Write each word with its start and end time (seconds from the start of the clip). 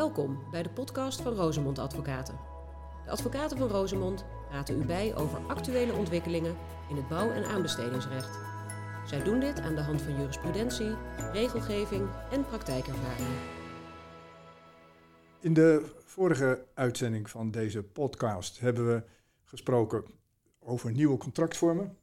Welkom 0.00 0.38
bij 0.50 0.62
de 0.62 0.70
podcast 0.70 1.20
van 1.20 1.32
Rosemond 1.32 1.78
Advocaten. 1.78 2.38
De 3.04 3.10
advocaten 3.10 3.58
van 3.58 3.68
Rosemond 3.68 4.24
praten 4.48 4.82
u 4.82 4.84
bij 4.84 5.16
over 5.16 5.38
actuele 5.46 5.92
ontwikkelingen 5.92 6.56
in 6.88 6.96
het 6.96 7.08
bouw- 7.08 7.30
en 7.30 7.44
aanbestedingsrecht. 7.44 8.38
Zij 9.06 9.22
doen 9.22 9.40
dit 9.40 9.60
aan 9.60 9.74
de 9.74 9.80
hand 9.80 10.02
van 10.02 10.16
jurisprudentie, 10.16 10.94
regelgeving 11.32 12.08
en 12.30 12.46
praktijkervaringen. 12.46 13.38
In 15.40 15.54
de 15.54 15.92
vorige 16.04 16.66
uitzending 16.74 17.30
van 17.30 17.50
deze 17.50 17.82
podcast 17.82 18.60
hebben 18.60 18.86
we 18.86 19.02
gesproken 19.44 20.04
over 20.58 20.92
nieuwe 20.92 21.16
contractvormen. 21.16 21.96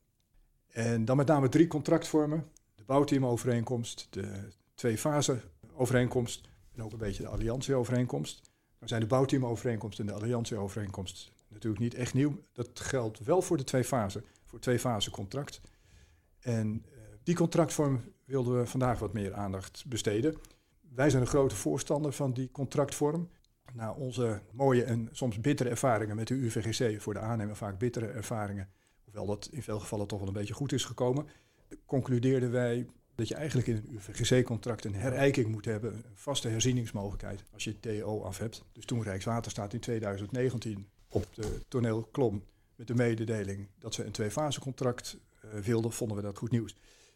En 0.67 1.05
dan 1.05 1.17
met 1.17 1.27
name 1.27 1.49
drie 1.49 1.67
contractvormen. 1.67 2.51
De 2.75 2.83
bouwteamovereenkomst, 2.83 4.07
de 4.09 4.49
twee-fase 4.75 5.41
overeenkomst 5.73 6.55
en 6.77 6.83
ook 6.83 6.91
een 6.91 6.97
beetje 6.97 7.23
de 7.23 7.29
alliantieovereenkomst. 7.29 8.41
Dan 8.79 8.87
zijn 8.87 9.01
de 9.01 9.07
bouwteamovereenkomst 9.07 9.99
en 9.99 10.05
de 10.05 10.13
alliantieovereenkomst 10.13 11.31
natuurlijk 11.47 11.81
niet 11.81 11.93
echt 11.93 12.13
nieuw. 12.13 12.43
Dat 12.53 12.79
geldt 12.79 13.19
wel 13.19 13.41
voor 13.41 13.57
de 13.57 13.63
twee 13.63 13.83
fasen, 13.83 14.25
voor 14.45 14.59
twee-fase 14.59 15.11
contract. 15.11 15.61
En 16.39 16.85
uh, 16.91 16.97
die 17.23 17.35
contractvorm 17.35 18.01
wilden 18.25 18.59
we 18.59 18.65
vandaag 18.65 18.99
wat 18.99 19.13
meer 19.13 19.33
aandacht 19.33 19.85
besteden. 19.87 20.37
Wij 20.93 21.09
zijn 21.09 21.21
een 21.21 21.27
grote 21.27 21.55
voorstander 21.55 22.11
van 22.11 22.33
die 22.33 22.51
contractvorm. 22.51 23.29
Na 23.73 23.93
onze 23.93 24.41
mooie 24.51 24.83
en 24.83 25.09
soms 25.11 25.39
bittere 25.39 25.69
ervaringen 25.69 26.15
met 26.15 26.27
de 26.27 26.33
UVGC, 26.33 27.01
voor 27.01 27.13
de 27.13 27.19
aannemer 27.19 27.55
vaak 27.55 27.79
bittere 27.79 28.07
ervaringen, 28.07 28.69
hoewel 29.03 29.25
dat 29.25 29.49
in 29.51 29.63
veel 29.63 29.79
gevallen 29.79 30.07
toch 30.07 30.19
wel 30.19 30.27
een 30.27 30.33
beetje 30.33 30.53
goed 30.53 30.71
is 30.71 30.85
gekomen, 30.85 31.27
concludeerden 31.85 32.51
wij 32.51 32.87
dat 33.17 33.27
je 33.27 33.35
eigenlijk 33.35 33.67
in 33.67 33.75
een 33.75 33.95
UVGC-contract 33.95 34.85
een 34.85 34.95
herijking 34.95 35.47
moet 35.47 35.65
hebben, 35.65 35.93
een 35.93 36.03
vaste 36.13 36.47
herzieningsmogelijkheid 36.47 37.43
als 37.53 37.63
je 37.63 37.79
TO 37.79 38.21
af 38.21 38.37
hebt. 38.37 38.63
Dus 38.71 38.85
toen 38.85 39.03
Rijkswaterstaat 39.03 39.73
in 39.73 39.79
2019 39.79 40.87
op 41.09 41.25
de 41.33 41.59
toneel 41.67 42.03
klom 42.11 42.43
met 42.75 42.87
de 42.87 42.95
mededeling 42.95 43.67
dat 43.79 43.93
ze 43.93 44.03
een 44.03 44.11
twee-fase-contract 44.11 45.17
uh, 45.45 45.59
wilden, 45.59 45.91
vonden 45.91 46.17
we 46.17 46.23
dat 46.23 46.37
goed 46.37 46.51
nieuws. 46.51 46.75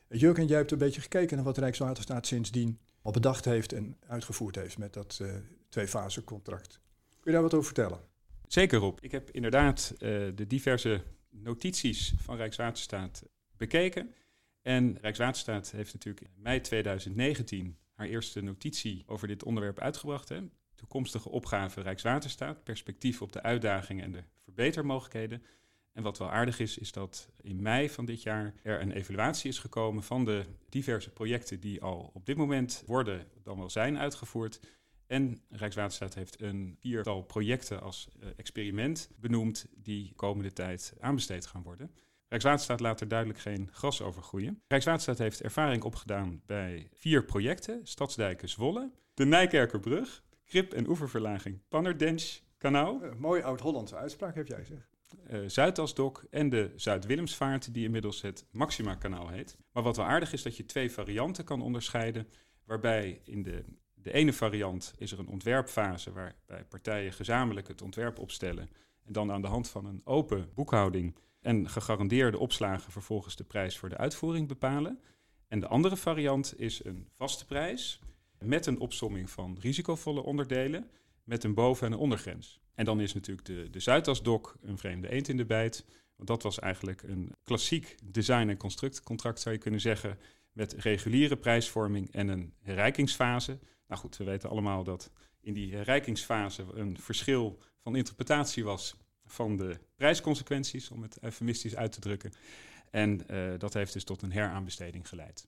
Jurgen, 0.09 0.47
jij 0.47 0.57
hebt 0.57 0.71
een 0.71 0.77
beetje 0.77 1.01
gekeken 1.01 1.35
naar 1.35 1.45
wat 1.45 1.57
Rijkswaterstaat 1.57 2.27
sindsdien 2.27 2.79
al 3.01 3.11
bedacht 3.11 3.45
heeft 3.45 3.73
en 3.73 3.97
uitgevoerd 4.07 4.55
heeft 4.55 4.77
met 4.77 4.93
dat 4.93 5.19
uh, 5.21 5.33
twee-fase-contract. 5.69 6.79
Kun 7.09 7.19
je 7.23 7.31
daar 7.31 7.41
wat 7.41 7.53
over 7.53 7.65
vertellen? 7.65 7.99
Zeker, 8.47 8.79
Rob. 8.79 8.97
Ik 9.01 9.11
heb 9.11 9.29
inderdaad 9.29 9.93
de 10.35 10.47
diverse 10.47 11.03
notities 11.29 12.13
van 12.17 12.35
Rijkswaterstaat 12.35 13.23
bekeken. 13.57 14.13
En 14.61 14.97
Rijkswaterstaat 15.01 15.71
heeft 15.71 15.93
natuurlijk 15.93 16.25
in 16.25 16.41
mei 16.41 16.61
2019 16.61 17.77
haar 17.93 18.07
eerste 18.07 18.41
notitie 18.41 19.03
over 19.05 19.27
dit 19.27 19.43
onderwerp 19.43 19.79
uitgebracht. 19.79 20.29
Hè. 20.29 20.41
Toekomstige 20.75 21.29
opgave 21.29 21.81
Rijkswaterstaat, 21.81 22.63
perspectief 22.63 23.21
op 23.21 23.31
de 23.31 23.41
uitdagingen 23.41 24.03
en 24.03 24.11
de 24.11 24.23
verbetermogelijkheden. 24.43 25.43
En 25.93 26.03
wat 26.03 26.17
wel 26.17 26.31
aardig 26.31 26.59
is, 26.59 26.77
is 26.77 26.91
dat 26.91 27.29
in 27.41 27.61
mei 27.61 27.89
van 27.89 28.05
dit 28.05 28.21
jaar 28.21 28.53
er 28.63 28.81
een 28.81 28.91
evaluatie 28.91 29.49
is 29.49 29.59
gekomen 29.59 30.03
van 30.03 30.25
de 30.25 30.45
diverse 30.69 31.09
projecten 31.09 31.59
die 31.59 31.81
al 31.81 32.11
op 32.13 32.25
dit 32.25 32.37
moment 32.37 32.83
worden, 32.85 33.27
dan 33.43 33.57
wel 33.57 33.69
zijn 33.69 33.97
uitgevoerd. 33.97 34.59
En 35.07 35.41
Rijkswaterstaat 35.49 36.13
heeft 36.13 36.41
een 36.41 36.77
viertal 36.79 37.21
projecten 37.21 37.81
als 37.81 38.07
uh, 38.19 38.29
experiment 38.35 39.09
benoemd 39.15 39.65
die 39.75 40.13
komende 40.15 40.53
tijd 40.53 40.93
aanbesteed 40.99 41.45
gaan 41.45 41.63
worden. 41.63 41.91
Rijkswaterstaat 42.31 42.79
laat 42.79 43.01
er 43.01 43.07
duidelijk 43.07 43.39
geen 43.39 43.69
gras 43.71 44.01
over 44.01 44.21
groeien. 44.21 44.61
Rijkswaterstaat 44.67 45.17
heeft 45.17 45.41
ervaring 45.41 45.83
opgedaan 45.83 46.41
bij 46.45 46.89
vier 46.93 47.23
projecten: 47.23 47.79
Stadsdijken 47.83 48.49
Zwolle, 48.49 48.91
de 49.13 49.25
Nijkerkerbrug, 49.25 50.23
Grip- 50.43 50.73
en 50.73 50.87
oeververlaging 50.87 51.59
Pannerdensch 51.67 52.39
Kanaal. 52.57 53.03
Uh, 53.03 53.13
mooi 53.17 53.41
oud-Hollandse 53.41 53.95
uitspraak 53.95 54.35
heb 54.35 54.47
jij 54.47 54.65
zeg. 54.65 54.89
Uh, 55.29 55.39
Zuidasdok 55.47 56.23
en 56.29 56.49
de 56.49 56.71
Zuid-Willemsvaart, 56.75 57.73
die 57.73 57.85
inmiddels 57.85 58.21
het 58.21 58.45
Maxima-kanaal 58.51 59.29
heet. 59.29 59.57
Maar 59.71 59.83
wat 59.83 59.97
wel 59.97 60.05
aardig 60.05 60.33
is, 60.33 60.41
dat 60.41 60.57
je 60.57 60.65
twee 60.65 60.91
varianten 60.91 61.43
kan 61.43 61.61
onderscheiden, 61.61 62.27
waarbij 62.65 63.21
in 63.23 63.43
de, 63.43 63.63
de 63.93 64.13
ene 64.13 64.33
variant 64.33 64.93
is 64.97 65.11
er 65.11 65.19
een 65.19 65.27
ontwerpfase 65.27 66.11
waarbij 66.11 66.63
partijen 66.69 67.13
gezamenlijk 67.13 67.67
het 67.67 67.81
ontwerp 67.81 68.19
opstellen 68.19 68.69
en 69.05 69.13
dan 69.13 69.31
aan 69.31 69.41
de 69.41 69.47
hand 69.47 69.69
van 69.69 69.85
een 69.85 70.01
open 70.03 70.49
boekhouding 70.53 71.15
en 71.41 71.69
gegarandeerde 71.69 72.37
opslagen 72.37 72.91
vervolgens 72.91 73.35
de 73.35 73.43
prijs 73.43 73.77
voor 73.77 73.89
de 73.89 73.97
uitvoering 73.97 74.47
bepalen. 74.47 74.99
En 75.47 75.59
de 75.59 75.67
andere 75.67 75.97
variant 75.97 76.59
is 76.59 76.85
een 76.85 77.07
vaste 77.15 77.45
prijs 77.45 77.99
met 78.39 78.65
een 78.65 78.79
opsomming 78.79 79.29
van 79.29 79.57
risicovolle 79.59 80.23
onderdelen 80.23 80.89
met 81.23 81.43
een 81.43 81.53
boven- 81.53 81.87
en 81.87 81.93
een 81.93 81.99
ondergrens. 81.99 82.59
En 82.75 82.85
dan 82.85 82.99
is 82.99 83.13
natuurlijk 83.13 83.47
de, 83.47 83.69
de 83.69 83.79
Zuidasdok 83.79 84.55
een 84.61 84.77
vreemde 84.77 85.11
eend 85.11 85.27
in 85.27 85.37
de 85.37 85.45
bijt. 85.45 85.85
Want 86.15 86.27
dat 86.27 86.43
was 86.43 86.59
eigenlijk 86.59 87.03
een 87.03 87.31
klassiek 87.43 87.95
design- 88.03 88.49
en 88.49 88.57
constructcontract, 88.57 89.39
zou 89.39 89.55
je 89.55 89.61
kunnen 89.61 89.81
zeggen, 89.81 90.17
met 90.51 90.73
reguliere 90.73 91.37
prijsvorming 91.37 92.11
en 92.11 92.27
een 92.27 92.53
herrijkingsfase. 92.61 93.59
Nou 93.87 94.01
goed, 94.01 94.17
we 94.17 94.23
weten 94.23 94.49
allemaal 94.49 94.83
dat 94.83 95.11
in 95.41 95.53
die 95.53 95.75
herrijkingsfase 95.75 96.65
een 96.73 96.99
verschil 96.99 97.59
van 97.79 97.95
interpretatie 97.95 98.63
was 98.63 98.95
van 99.31 99.57
de 99.57 99.77
prijsconsequenties, 99.95 100.91
om 100.91 101.01
het 101.01 101.17
eufemistisch 101.21 101.75
uit 101.75 101.91
te 101.91 101.99
drukken. 101.99 102.31
En 102.89 103.21
uh, 103.31 103.53
dat 103.57 103.73
heeft 103.73 103.93
dus 103.93 104.03
tot 104.03 104.21
een 104.21 104.31
heraanbesteding 104.31 105.07
geleid. 105.07 105.47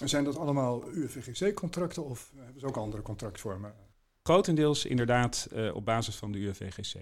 En 0.00 0.08
zijn 0.08 0.24
dat 0.24 0.36
allemaal 0.36 0.88
UVGC-contracten 0.92 2.04
of 2.04 2.32
hebben 2.36 2.60
ze 2.60 2.66
ook 2.66 2.76
andere 2.76 3.02
contractvormen? 3.02 3.74
Grotendeels 4.22 4.84
inderdaad 4.84 5.48
uh, 5.52 5.74
op 5.74 5.84
basis 5.84 6.16
van 6.16 6.32
de 6.32 6.38
UVGC. 6.38 6.96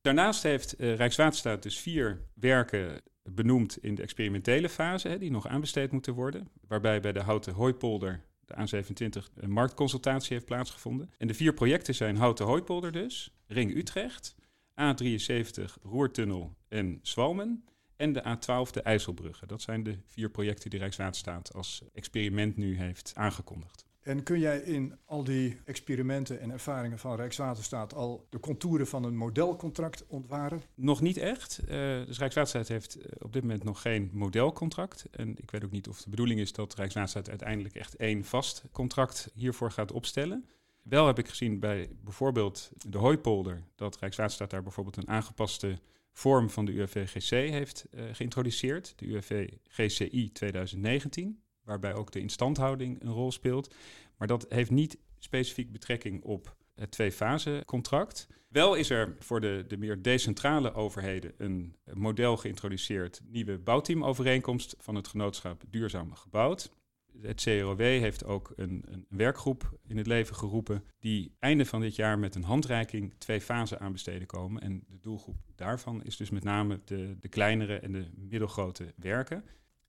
Daarnaast 0.00 0.42
heeft 0.42 0.80
uh, 0.80 0.96
Rijkswaterstaat 0.96 1.62
dus 1.62 1.78
vier 1.78 2.20
werken 2.34 3.02
benoemd 3.22 3.78
in 3.78 3.94
de 3.94 4.02
experimentele 4.02 4.68
fase, 4.68 5.08
hè, 5.08 5.18
die 5.18 5.30
nog 5.30 5.46
aanbesteed 5.46 5.92
moeten 5.92 6.14
worden. 6.14 6.48
Waarbij 6.68 7.00
bij 7.00 7.12
de 7.12 7.20
Houten 7.20 7.52
Hooipolder, 7.52 8.24
de 8.44 8.54
A27, 8.54 9.32
een 9.34 9.50
marktconsultatie 9.50 10.32
heeft 10.32 10.44
plaatsgevonden. 10.44 11.10
En 11.18 11.26
de 11.26 11.34
vier 11.34 11.54
projecten 11.54 11.94
zijn 11.94 12.16
Houten 12.16 12.46
Hooipolder 12.46 12.92
dus, 12.92 13.34
Ring 13.46 13.76
Utrecht, 13.76 14.34
A73 14.80 15.82
Roertunnel 15.82 16.56
en 16.68 16.98
Zwalmen 17.02 17.64
en 17.96 18.12
de 18.12 18.22
A12 18.22 18.70
de 18.70 18.82
IJsselbruggen. 18.82 19.48
Dat 19.48 19.62
zijn 19.62 19.82
de 19.82 19.98
vier 20.06 20.30
projecten 20.30 20.70
die 20.70 20.78
Rijkswaterstaat 20.78 21.54
als 21.54 21.82
experiment 21.92 22.56
nu 22.56 22.76
heeft 22.76 23.12
aangekondigd. 23.14 23.84
En 24.04 24.22
kun 24.22 24.38
jij 24.38 24.58
in 24.58 24.98
al 25.04 25.24
die 25.24 25.60
experimenten 25.64 26.40
en 26.40 26.50
ervaringen 26.50 26.98
van 26.98 27.16
Rijkswaterstaat 27.16 27.94
al 27.94 28.26
de 28.30 28.40
contouren 28.40 28.86
van 28.86 29.04
een 29.04 29.16
modelcontract 29.16 30.06
ontwaren? 30.06 30.62
Nog 30.74 31.00
niet 31.00 31.16
echt. 31.16 31.60
Uh, 31.62 31.68
dus 32.06 32.18
Rijkswaterstaat 32.18 32.68
heeft 32.68 32.98
op 33.18 33.32
dit 33.32 33.42
moment 33.42 33.64
nog 33.64 33.82
geen 33.82 34.10
modelcontract. 34.12 35.06
En 35.10 35.36
ik 35.38 35.50
weet 35.50 35.64
ook 35.64 35.70
niet 35.70 35.88
of 35.88 36.02
de 36.02 36.10
bedoeling 36.10 36.40
is 36.40 36.52
dat 36.52 36.74
Rijkswaterstaat 36.74 37.28
uiteindelijk 37.28 37.74
echt 37.74 37.96
één 37.96 38.24
vast 38.24 38.64
contract 38.72 39.30
hiervoor 39.34 39.70
gaat 39.70 39.92
opstellen. 39.92 40.48
Wel 40.84 41.06
heb 41.06 41.18
ik 41.18 41.28
gezien 41.28 41.60
bij 41.60 41.88
bijvoorbeeld 42.02 42.70
de 42.88 42.98
Hooipolder 42.98 43.62
dat 43.74 43.98
Rijkswaterstaat 43.98 44.50
daar 44.50 44.62
bijvoorbeeld 44.62 44.96
een 44.96 45.08
aangepaste 45.08 45.78
vorm 46.12 46.50
van 46.50 46.64
de 46.64 46.72
UFV-GC 46.72 47.30
heeft 47.30 47.86
uh, 47.90 48.04
geïntroduceerd, 48.12 48.92
de 48.96 49.06
UFV-GCI 49.06 50.32
2019, 50.32 51.42
waarbij 51.62 51.94
ook 51.94 52.12
de 52.12 52.20
instandhouding 52.20 53.02
een 53.02 53.12
rol 53.12 53.32
speelt. 53.32 53.74
Maar 54.16 54.28
dat 54.28 54.46
heeft 54.48 54.70
niet 54.70 54.98
specifiek 55.18 55.72
betrekking 55.72 56.22
op 56.22 56.56
het 56.74 56.90
twee-fase-contract. 56.90 58.28
Wel 58.48 58.74
is 58.74 58.90
er 58.90 59.16
voor 59.18 59.40
de, 59.40 59.64
de 59.68 59.76
meer 59.76 60.02
decentrale 60.02 60.74
overheden 60.74 61.32
een 61.36 61.76
model 61.92 62.36
geïntroduceerd, 62.36 63.20
nieuwe 63.26 63.58
bouwteamovereenkomst 63.58 64.74
van 64.78 64.94
het 64.94 65.08
genootschap 65.08 65.62
Duurzaam 65.70 66.14
Gebouwd. 66.14 66.72
Het 67.20 67.42
CROW 67.42 67.80
heeft 67.80 68.24
ook 68.24 68.52
een, 68.56 68.82
een, 68.86 69.06
werkgroep 69.08 69.78
in 69.86 69.96
het 69.96 70.06
leven 70.06 70.36
geroepen 70.36 70.84
die 70.98 71.34
einde 71.38 71.66
van 71.66 71.80
dit 71.80 71.96
jaar 71.96 72.18
met 72.18 72.34
een 72.34 72.42
handreiking 72.42 73.14
twee 73.18 73.40
fasen 73.40 73.80
aanbesteden 73.80 74.26
komen. 74.26 74.62
En 74.62 74.84
de 74.88 75.00
doelgroep 75.00 75.36
daarvan 75.54 76.02
is 76.02 76.16
dus 76.16 76.30
met 76.30 76.44
name 76.44 76.80
de, 76.84 77.16
de 77.20 77.28
kleinere 77.28 77.78
en 77.78 77.92
de 77.92 78.06
middelgrote 78.14 78.92
werken. 78.96 79.44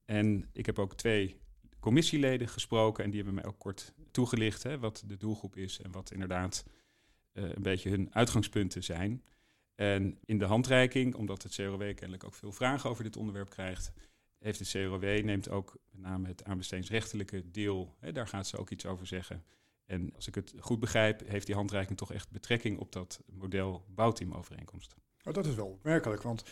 En 0.05 0.49
ik 0.53 0.65
heb 0.65 0.79
ook 0.79 0.93
twee 0.93 1.39
commissieleden 1.79 2.47
gesproken 2.47 3.03
en 3.03 3.09
die 3.09 3.23
hebben 3.23 3.41
mij 3.41 3.51
ook 3.51 3.59
kort 3.59 3.93
toegelicht 4.11 4.63
hè, 4.63 4.79
wat 4.79 5.03
de 5.07 5.17
doelgroep 5.17 5.55
is 5.55 5.81
en 5.81 5.91
wat 5.91 6.11
inderdaad 6.11 6.65
uh, 7.33 7.43
een 7.43 7.61
beetje 7.61 7.89
hun 7.89 8.13
uitgangspunten 8.13 8.83
zijn. 8.83 9.23
En 9.75 10.17
in 10.25 10.37
de 10.37 10.45
handreiking, 10.45 11.15
omdat 11.15 11.43
het 11.43 11.55
CROW 11.55 11.79
kennelijk 11.79 12.23
ook 12.23 12.33
veel 12.33 12.51
vragen 12.51 12.89
over 12.89 13.03
dit 13.03 13.17
onderwerp 13.17 13.49
krijgt, 13.49 13.91
heeft 14.45 14.71
de 14.71 14.87
CROW 14.87 15.23
neemt 15.23 15.49
ook 15.49 15.77
met 15.91 16.01
name 16.01 16.27
het 16.27 16.43
aanbestedingsrechtelijke 16.43 17.51
deel, 17.51 17.95
hè, 17.99 18.11
daar 18.11 18.27
gaat 18.27 18.47
ze 18.47 18.57
ook 18.57 18.69
iets 18.69 18.85
over 18.85 19.07
zeggen. 19.07 19.43
En 19.85 20.15
als 20.15 20.27
ik 20.27 20.35
het 20.35 20.53
goed 20.59 20.79
begrijp, 20.79 21.27
heeft 21.27 21.45
die 21.45 21.55
handreiking 21.55 21.97
toch 21.97 22.13
echt 22.13 22.31
betrekking 22.31 22.79
op 22.79 22.91
dat 22.91 23.21
model 23.25 23.85
bouwteamovereenkomst. 23.87 24.95
Oh, 25.23 25.33
dat 25.33 25.45
is 25.45 25.55
wel 25.55 25.67
opmerkelijk, 25.67 26.21
want 26.21 26.43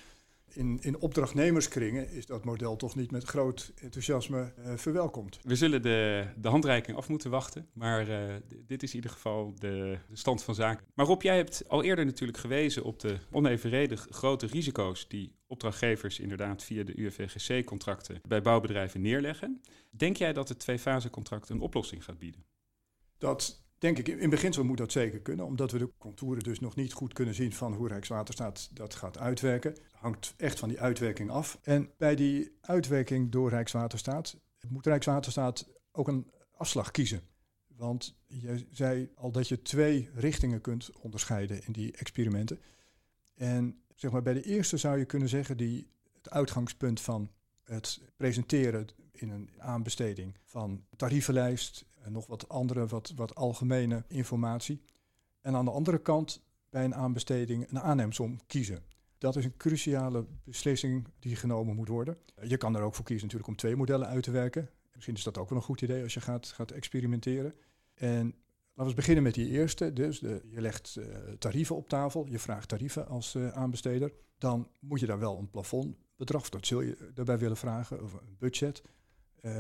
in, 0.55 0.79
in 0.81 0.99
opdrachtnemerskringen 0.99 2.09
is 2.09 2.25
dat 2.25 2.45
model 2.45 2.75
toch 2.75 2.95
niet 2.95 3.11
met 3.11 3.23
groot 3.23 3.73
enthousiasme 3.75 4.53
uh, 4.57 4.73
verwelkomd. 4.75 5.39
We 5.43 5.55
zullen 5.55 5.81
de, 5.81 6.27
de 6.37 6.47
handreiking 6.47 6.97
af 6.97 7.09
moeten 7.09 7.29
wachten, 7.29 7.67
maar 7.73 8.09
uh, 8.09 8.33
dit 8.67 8.83
is 8.83 8.89
in 8.89 8.95
ieder 8.95 9.11
geval 9.11 9.53
de, 9.55 9.97
de, 10.09 10.15
stand 10.15 10.43
van 10.43 10.55
zaken. 10.55 10.85
Maar 10.93 11.05
Rob, 11.05 11.21
jij 11.21 11.35
hebt 11.35 11.69
al 11.69 11.83
eerder 11.83 12.05
natuurlijk 12.05 12.37
gewezen 12.37 12.83
op 12.83 12.99
de 12.99 13.17
onevenredig 13.31 14.07
grote 14.09 14.45
risico's 14.45 15.07
die 15.07 15.35
opdrachtgevers 15.47 16.19
inderdaad 16.19 16.63
via 16.63 16.83
de 16.83 16.99
UFVGC-contracten 16.99 18.21
bij 18.27 18.41
bouwbedrijven 18.41 19.01
neerleggen. 19.01 19.61
Denk 19.91 20.17
jij 20.17 20.33
dat 20.33 20.49
het 20.49 20.59
twee-fase-contract 20.59 21.49
een 21.49 21.61
oplossing 21.61 22.03
gaat 22.03 22.19
bieden? 22.19 22.45
Dat 23.17 23.62
denk 23.83 23.97
ik, 23.97 24.07
in 24.07 24.29
beginsel 24.29 24.63
moet 24.63 24.77
dat 24.77 24.91
zeker 24.91 25.19
kunnen, 25.19 25.45
omdat 25.45 25.71
we 25.71 25.77
de 25.77 25.91
contouren 25.97 26.43
dus 26.43 26.59
nog 26.59 26.75
niet 26.75 26.93
goed 26.93 27.13
kunnen 27.13 27.33
zien 27.33 27.53
van 27.53 27.73
hoe 27.73 27.87
Rijkswaterstaat 27.87 28.69
dat 28.73 28.95
gaat 28.95 29.17
uitwerken. 29.17 29.77
Hangt 29.91 30.33
echt 30.37 30.59
van 30.59 30.69
die 30.69 30.79
uitwerking 30.79 31.29
af. 31.29 31.59
En 31.63 31.89
bij 31.97 32.15
die 32.15 32.57
uitwerking 32.61 33.31
door 33.31 33.49
Rijkswaterstaat 33.49 34.37
moet 34.67 34.85
Rijkswaterstaat 34.85 35.69
ook 35.91 36.07
een 36.07 36.31
afslag 36.51 36.91
kiezen. 36.91 37.21
Want 37.67 38.17
je 38.27 38.67
zei 38.71 39.11
al 39.15 39.31
dat 39.31 39.47
je 39.47 39.61
twee 39.61 40.09
richtingen 40.13 40.61
kunt 40.61 40.91
onderscheiden 41.01 41.65
in 41.65 41.71
die 41.71 41.91
experimenten. 41.91 42.59
En 43.35 43.81
zeg 43.95 44.11
maar, 44.11 44.21
bij 44.21 44.33
de 44.33 44.43
eerste 44.43 44.77
zou 44.77 44.97
je 44.97 45.05
kunnen 45.05 45.29
zeggen, 45.29 45.57
die, 45.57 45.87
het 46.13 46.29
uitgangspunt 46.29 47.01
van 47.01 47.29
het 47.63 48.01
presenteren 48.17 48.87
in 49.11 49.29
een 49.29 49.49
aanbesteding 49.57 50.37
van 50.43 50.85
tarievenlijst 50.95 51.85
en 52.03 52.11
nog 52.11 52.27
wat 52.27 52.49
andere, 52.49 52.87
wat, 52.87 53.13
wat 53.15 53.35
algemene 53.35 54.03
informatie. 54.07 54.81
En 55.41 55.55
aan 55.55 55.65
de 55.65 55.71
andere 55.71 56.01
kant 56.01 56.41
bij 56.69 56.83
een 56.83 56.95
aanbesteding 56.95 57.69
een 57.69 57.79
aannemsom 57.79 58.39
kiezen. 58.47 58.83
Dat 59.17 59.35
is 59.35 59.45
een 59.45 59.57
cruciale 59.57 60.25
beslissing 60.43 61.07
die 61.19 61.35
genomen 61.35 61.75
moet 61.75 61.87
worden. 61.87 62.17
Je 62.41 62.57
kan 62.57 62.75
er 62.75 62.81
ook 62.81 62.95
voor 62.95 63.05
kiezen 63.05 63.23
natuurlijk 63.23 63.51
om 63.51 63.57
twee 63.57 63.75
modellen 63.75 64.07
uit 64.07 64.23
te 64.23 64.31
werken. 64.31 64.69
Misschien 64.93 65.15
is 65.15 65.23
dat 65.23 65.37
ook 65.37 65.49
wel 65.49 65.57
een 65.57 65.63
goed 65.63 65.81
idee 65.81 66.03
als 66.03 66.13
je 66.13 66.21
gaat, 66.21 66.47
gaat 66.47 66.71
experimenteren. 66.71 67.53
En 67.93 68.35
laten 68.73 68.91
we 68.91 68.99
beginnen 68.99 69.23
met 69.23 69.33
die 69.33 69.49
eerste. 69.49 69.93
Dus 69.93 70.19
de, 70.19 70.41
je 70.49 70.61
legt 70.61 70.95
uh, 70.99 71.05
tarieven 71.39 71.75
op 71.75 71.89
tafel, 71.89 72.27
je 72.29 72.39
vraagt 72.39 72.67
tarieven 72.67 73.07
als 73.07 73.35
uh, 73.35 73.47
aanbesteder. 73.47 74.13
Dan 74.37 74.67
moet 74.79 74.99
je 74.99 75.05
daar 75.05 75.19
wel 75.19 75.37
een 75.37 75.49
plafondbedrag, 75.49 76.49
dat 76.49 76.65
zul 76.65 76.81
je 76.81 77.11
daarbij 77.13 77.39
willen 77.39 77.57
vragen, 77.57 78.03
of 78.03 78.13
een 78.13 78.35
budget 78.39 78.83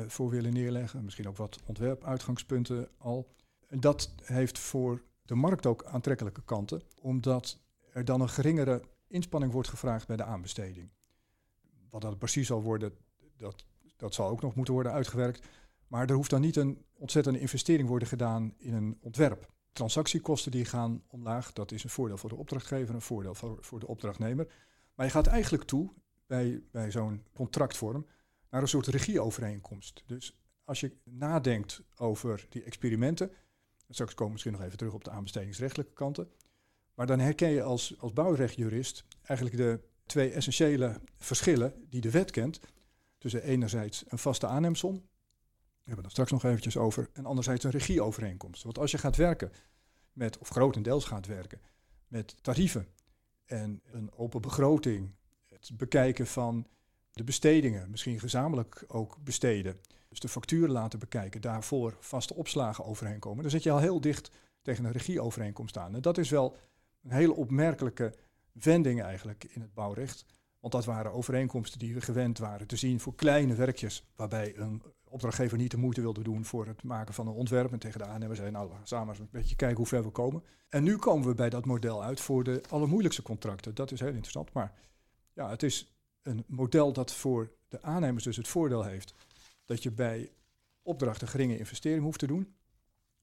voor 0.07 0.29
willen 0.29 0.53
neerleggen. 0.53 1.03
Misschien 1.03 1.27
ook 1.27 1.37
wat 1.37 1.59
ontwerpuitgangspunten 1.65 2.89
al. 2.97 3.27
En 3.67 3.79
dat 3.79 4.13
heeft 4.23 4.59
voor 4.59 5.01
de 5.21 5.35
markt 5.35 5.65
ook 5.65 5.83
aantrekkelijke 5.85 6.41
kanten, 6.45 6.81
omdat 7.01 7.59
er 7.93 8.05
dan 8.05 8.21
een 8.21 8.29
geringere 8.29 8.81
inspanning 9.07 9.51
wordt 9.51 9.69
gevraagd 9.69 10.07
bij 10.07 10.15
de 10.15 10.23
aanbesteding. 10.23 10.89
Wat 11.89 12.01
dat 12.01 12.17
precies 12.17 12.47
zal 12.47 12.61
worden, 12.61 12.93
dat, 13.37 13.65
dat 13.97 14.13
zal 14.13 14.29
ook 14.29 14.41
nog 14.41 14.55
moeten 14.55 14.73
worden 14.73 14.91
uitgewerkt. 14.91 15.47
Maar 15.87 16.09
er 16.09 16.15
hoeft 16.15 16.29
dan 16.29 16.41
niet 16.41 16.55
een 16.55 16.85
ontzettende 16.93 17.39
investering 17.39 17.87
worden 17.87 18.07
gedaan 18.07 18.53
in 18.57 18.73
een 18.73 18.97
ontwerp. 19.01 19.51
Transactiekosten 19.71 20.51
die 20.51 20.65
gaan 20.65 21.03
omlaag, 21.07 21.53
dat 21.53 21.71
is 21.71 21.83
een 21.83 21.89
voordeel 21.89 22.17
voor 22.17 22.29
de 22.29 22.35
opdrachtgever, 22.35 22.95
een 22.95 23.01
voordeel 23.01 23.35
voor, 23.35 23.57
voor 23.61 23.79
de 23.79 23.87
opdrachtnemer. 23.87 24.47
Maar 24.95 25.05
je 25.05 25.11
gaat 25.11 25.27
eigenlijk 25.27 25.63
toe 25.63 25.93
bij, 26.27 26.63
bij 26.71 26.91
zo'n 26.91 27.23
contractvorm 27.33 28.05
naar 28.53 28.61
een 28.61 28.67
soort 28.67 28.87
regieovereenkomst. 28.87 30.03
Dus 30.05 30.37
als 30.63 30.79
je 30.79 30.91
nadenkt 31.03 31.81
over 31.97 32.45
die 32.49 32.63
experimenten, 32.63 33.31
straks 33.89 34.11
komen 34.11 34.25
we 34.25 34.31
misschien 34.31 34.51
nog 34.51 34.61
even 34.61 34.77
terug 34.77 34.93
op 34.93 35.03
de 35.03 35.09
aanbestedingsrechtelijke 35.09 35.93
kanten, 35.93 36.31
maar 36.93 37.07
dan 37.07 37.19
herken 37.19 37.49
je 37.49 37.63
als, 37.63 37.95
als 37.99 38.13
bouwrechtjurist 38.13 39.05
eigenlijk 39.21 39.57
de 39.57 39.79
twee 40.05 40.31
essentiële 40.31 41.01
verschillen 41.17 41.85
die 41.89 42.01
de 42.01 42.11
wet 42.11 42.31
kent. 42.31 42.59
Tussen 43.17 43.43
enerzijds 43.43 44.03
een 44.07 44.17
vaste 44.17 44.47
aannemsom, 44.47 44.93
daar 44.93 45.03
hebben 45.75 45.95
we 45.95 46.01
het 46.01 46.11
straks 46.11 46.31
nog 46.31 46.43
eventjes 46.43 46.77
over, 46.77 47.09
en 47.13 47.25
anderzijds 47.25 47.63
een 47.63 47.71
regieovereenkomst. 47.71 48.63
Want 48.63 48.77
als 48.77 48.91
je 48.91 48.97
gaat 48.97 49.15
werken 49.15 49.51
met, 50.11 50.37
of 50.37 50.49
grotendeels 50.49 51.05
gaat 51.05 51.25
werken, 51.25 51.61
met 52.07 52.43
tarieven 52.43 52.87
en 53.45 53.81
een 53.91 54.11
open 54.11 54.41
begroting, 54.41 55.15
het 55.45 55.71
bekijken 55.77 56.27
van 56.27 56.67
de 57.13 57.23
bestedingen 57.23 57.89
misschien 57.89 58.19
gezamenlijk 58.19 58.83
ook 58.87 59.17
besteden. 59.23 59.79
Dus 60.09 60.19
de 60.19 60.27
facturen 60.27 60.71
laten 60.71 60.99
bekijken, 60.99 61.41
daarvoor 61.41 61.97
vaste 61.99 62.33
opslagen 62.33 62.85
overheen 62.85 63.19
komen. 63.19 63.41
Dan 63.41 63.51
zit 63.51 63.63
je 63.63 63.71
al 63.71 63.79
heel 63.79 64.01
dicht 64.01 64.31
tegen 64.61 64.85
een 64.85 64.91
regieovereenkomst 64.91 65.77
aan. 65.77 65.95
En 65.95 66.01
dat 66.01 66.17
is 66.17 66.29
wel 66.29 66.55
een 67.03 67.11
hele 67.11 67.35
opmerkelijke 67.35 68.13
wending 68.51 69.01
eigenlijk 69.01 69.43
in 69.49 69.61
het 69.61 69.73
bouwrecht. 69.73 70.25
Want 70.59 70.73
dat 70.73 70.85
waren 70.85 71.13
overeenkomsten 71.13 71.79
die 71.79 71.93
we 71.93 72.01
gewend 72.01 72.37
waren 72.37 72.67
te 72.67 72.75
zien 72.75 72.99
voor 72.99 73.15
kleine 73.15 73.55
werkjes, 73.55 74.05
waarbij 74.15 74.57
een 74.57 74.83
opdrachtgever 75.03 75.57
niet 75.57 75.71
de 75.71 75.77
moeite 75.77 76.01
wilde 76.01 76.23
doen 76.23 76.45
voor 76.45 76.67
het 76.67 76.83
maken 76.83 77.13
van 77.13 77.27
een 77.27 77.33
ontwerp. 77.33 77.71
En 77.71 77.79
tegen 77.79 77.99
de 77.99 78.05
aannemer 78.05 78.35
zei, 78.35 78.51
nou, 78.51 78.71
samen 78.83 79.09
eens 79.09 79.19
een 79.19 79.27
beetje 79.31 79.55
kijken 79.55 79.77
hoe 79.77 79.87
ver 79.87 80.03
we 80.03 80.09
komen. 80.09 80.43
En 80.69 80.83
nu 80.83 80.97
komen 80.97 81.27
we 81.27 81.33
bij 81.33 81.49
dat 81.49 81.65
model 81.65 82.03
uit 82.03 82.19
voor 82.19 82.43
de 82.43 82.61
allermoeilijkste 82.69 83.21
contracten. 83.21 83.75
Dat 83.75 83.91
is 83.91 83.99
heel 83.99 84.09
interessant, 84.09 84.53
maar 84.53 84.73
ja, 85.33 85.49
het 85.49 85.63
is 85.63 85.92
een 86.23 86.43
model 86.47 86.93
dat 86.93 87.13
voor 87.13 87.51
de 87.67 87.81
aannemers 87.81 88.23
dus 88.23 88.37
het 88.37 88.47
voordeel 88.47 88.83
heeft 88.83 89.13
dat 89.65 89.83
je 89.83 89.91
bij 89.91 90.31
opdrachten 90.81 91.27
geringe 91.27 91.57
investering 91.57 92.03
hoeft 92.03 92.19
te 92.19 92.27
doen. 92.27 92.55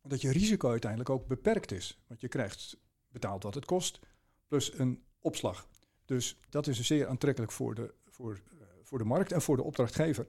Dat 0.03 0.21
je 0.21 0.33
risico 0.33 0.71
uiteindelijk 0.71 1.11
ook 1.11 1.27
beperkt 1.27 1.73
is. 1.73 1.99
Want 2.07 2.21
je 2.21 2.29
krijgt 2.29 2.77
betaald 3.09 3.43
wat 3.43 3.55
het 3.55 3.65
kost, 3.65 4.01
plus 4.47 4.79
een 4.79 5.03
opslag. 5.19 5.69
Dus 6.05 6.39
dat 6.49 6.67
is 6.67 6.81
zeer 6.81 7.07
aantrekkelijk 7.07 7.53
voor 7.53 7.75
de, 7.75 7.95
voor, 8.07 8.41
uh, 8.53 8.63
voor 8.83 8.99
de 8.99 9.05
markt. 9.05 9.33
En 9.33 9.43
voor 9.43 9.57
de 9.57 9.63
opdrachtgever 9.63 10.27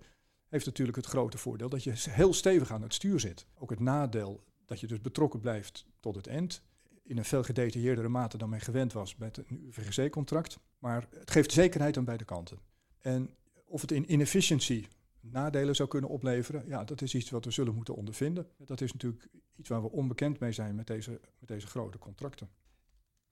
heeft 0.47 0.65
natuurlijk 0.65 0.97
het 0.97 1.05
grote 1.05 1.37
voordeel 1.37 1.69
dat 1.69 1.83
je 1.83 1.93
heel 1.95 2.33
stevig 2.33 2.71
aan 2.71 2.81
het 2.81 2.93
stuur 2.93 3.19
zit. 3.19 3.45
Ook 3.55 3.69
het 3.69 3.79
nadeel 3.79 4.43
dat 4.65 4.79
je 4.79 4.87
dus 4.87 5.01
betrokken 5.01 5.39
blijft 5.39 5.85
tot 5.99 6.15
het 6.15 6.27
eind 6.27 6.63
in 7.03 7.17
een 7.17 7.25
veel 7.25 7.43
gedetailleerdere 7.43 8.07
mate 8.07 8.37
dan 8.37 8.49
men 8.49 8.61
gewend 8.61 8.93
was 8.93 9.15
met 9.15 9.37
een 9.37 9.67
VGC-contract. 9.69 10.59
Maar 10.79 11.07
het 11.09 11.31
geeft 11.31 11.51
zekerheid 11.51 11.97
aan 11.97 12.05
beide 12.05 12.25
kanten. 12.25 12.59
En 12.99 13.35
of 13.65 13.81
het 13.81 13.91
in 13.91 14.11
inefficiency 14.11 14.85
nadelen 15.19 15.75
zou 15.75 15.89
kunnen 15.89 16.09
opleveren, 16.09 16.67
ja, 16.67 16.83
dat 16.83 17.01
is 17.01 17.15
iets 17.15 17.29
wat 17.29 17.45
we 17.45 17.51
zullen 17.51 17.75
moeten 17.75 17.95
ondervinden. 17.95 18.47
Dat 18.57 18.81
is 18.81 18.93
natuurlijk 18.93 19.27
iets 19.55 19.69
waar 19.69 19.81
we 19.81 19.91
onbekend 19.91 20.39
mee 20.39 20.51
zijn 20.51 20.75
met 20.75 20.87
deze, 20.87 21.19
met 21.39 21.47
deze 21.47 21.67
grote 21.67 21.97
contracten. 21.97 22.49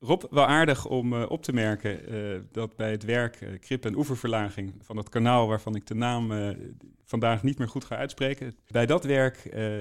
Rob, 0.01 0.23
wel 0.29 0.45
aardig 0.45 0.85
om 0.85 1.13
uh, 1.13 1.25
op 1.29 1.43
te 1.43 1.53
merken 1.53 2.13
uh, 2.13 2.39
dat 2.51 2.75
bij 2.75 2.91
het 2.91 3.03
werk 3.03 3.41
uh, 3.41 3.59
krip- 3.59 3.85
en 3.85 3.95
oeververlaging 3.95 4.73
van 4.81 4.97
het 4.97 5.09
kanaal 5.09 5.47
waarvan 5.47 5.75
ik 5.75 5.87
de 5.87 5.95
naam 5.95 6.55
vandaag 7.03 7.43
niet 7.43 7.57
meer 7.57 7.67
goed 7.67 7.85
ga 7.85 7.95
uitspreken. 7.95 8.55
Bij 8.67 8.85
dat 8.85 9.03
werk 9.03 9.37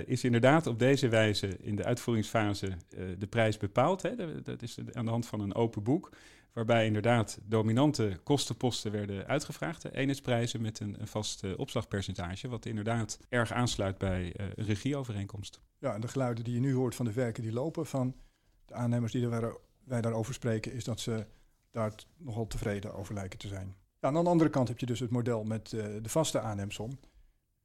is 0.06 0.24
inderdaad 0.24 0.66
op 0.66 0.78
deze 0.78 1.08
wijze 1.08 1.58
in 1.60 1.76
de 1.76 1.84
uitvoeringsfase 1.84 2.72
de 3.18 3.26
prijs 3.26 3.56
bepaald. 3.56 4.02
Hè? 4.02 4.42
Dat 4.42 4.62
is 4.62 4.78
aan 4.92 5.04
de 5.04 5.10
hand 5.10 5.26
van 5.26 5.40
een 5.40 5.54
open 5.54 5.82
boek. 5.82 6.12
Waarbij 6.52 6.86
inderdaad 6.86 7.38
dominante 7.44 8.20
kostenposten 8.22 8.92
werden 8.92 9.26
uitgevraagd. 9.26 9.84
Eenheidsprijzen 9.84 10.60
met 10.60 10.80
een, 10.80 11.00
een 11.00 11.06
vast 11.06 11.56
opslagpercentage. 11.56 12.48
Wat 12.48 12.66
inderdaad 12.66 13.18
erg 13.28 13.52
aansluit 13.52 13.98
bij 13.98 14.34
een 14.36 14.64
regieovereenkomst. 14.64 15.60
Ja, 15.78 15.94
en 15.94 16.00
de 16.00 16.08
geluiden 16.08 16.44
die 16.44 16.54
je 16.54 16.60
nu 16.60 16.74
hoort 16.74 16.94
van 16.94 17.04
de 17.04 17.12
werken 17.12 17.42
die 17.42 17.52
lopen 17.52 17.86
van 17.86 18.14
de 18.64 18.74
aannemers 18.74 19.12
die 19.12 19.22
er 19.22 19.30
waren 19.30 19.56
wij 19.88 20.00
daarover 20.00 20.34
spreken, 20.34 20.72
is 20.72 20.84
dat 20.84 21.00
ze 21.00 21.26
daar 21.70 21.94
nogal 22.16 22.46
tevreden 22.46 22.94
over 22.94 23.14
lijken 23.14 23.38
te 23.38 23.48
zijn. 23.48 23.76
Ja, 24.00 24.08
aan 24.08 24.24
de 24.24 24.30
andere 24.30 24.50
kant 24.50 24.68
heb 24.68 24.78
je 24.78 24.86
dus 24.86 25.00
het 25.00 25.10
model 25.10 25.44
met 25.44 25.72
uh, 25.72 25.84
de 26.02 26.08
vaste 26.08 26.40
aannemsom. 26.40 26.98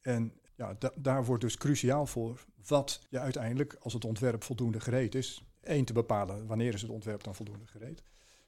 En 0.01 0.33
ja, 0.55 0.75
da 0.79 0.91
daar 0.95 1.25
wordt 1.25 1.41
dus 1.41 1.57
cruciaal 1.57 2.05
voor 2.05 2.45
wat 2.67 3.01
je 3.09 3.19
uiteindelijk, 3.19 3.77
als 3.79 3.93
het 3.93 4.05
ontwerp 4.05 4.43
voldoende 4.43 4.79
gereed 4.79 5.15
is, 5.15 5.43
één 5.61 5.85
te 5.85 5.93
bepalen 5.93 6.47
wanneer 6.47 6.73
is 6.73 6.81
het 6.81 6.91
ontwerp 6.91 7.23
dan 7.23 7.35
voldoende 7.35 7.67
gereed. 7.67 8.03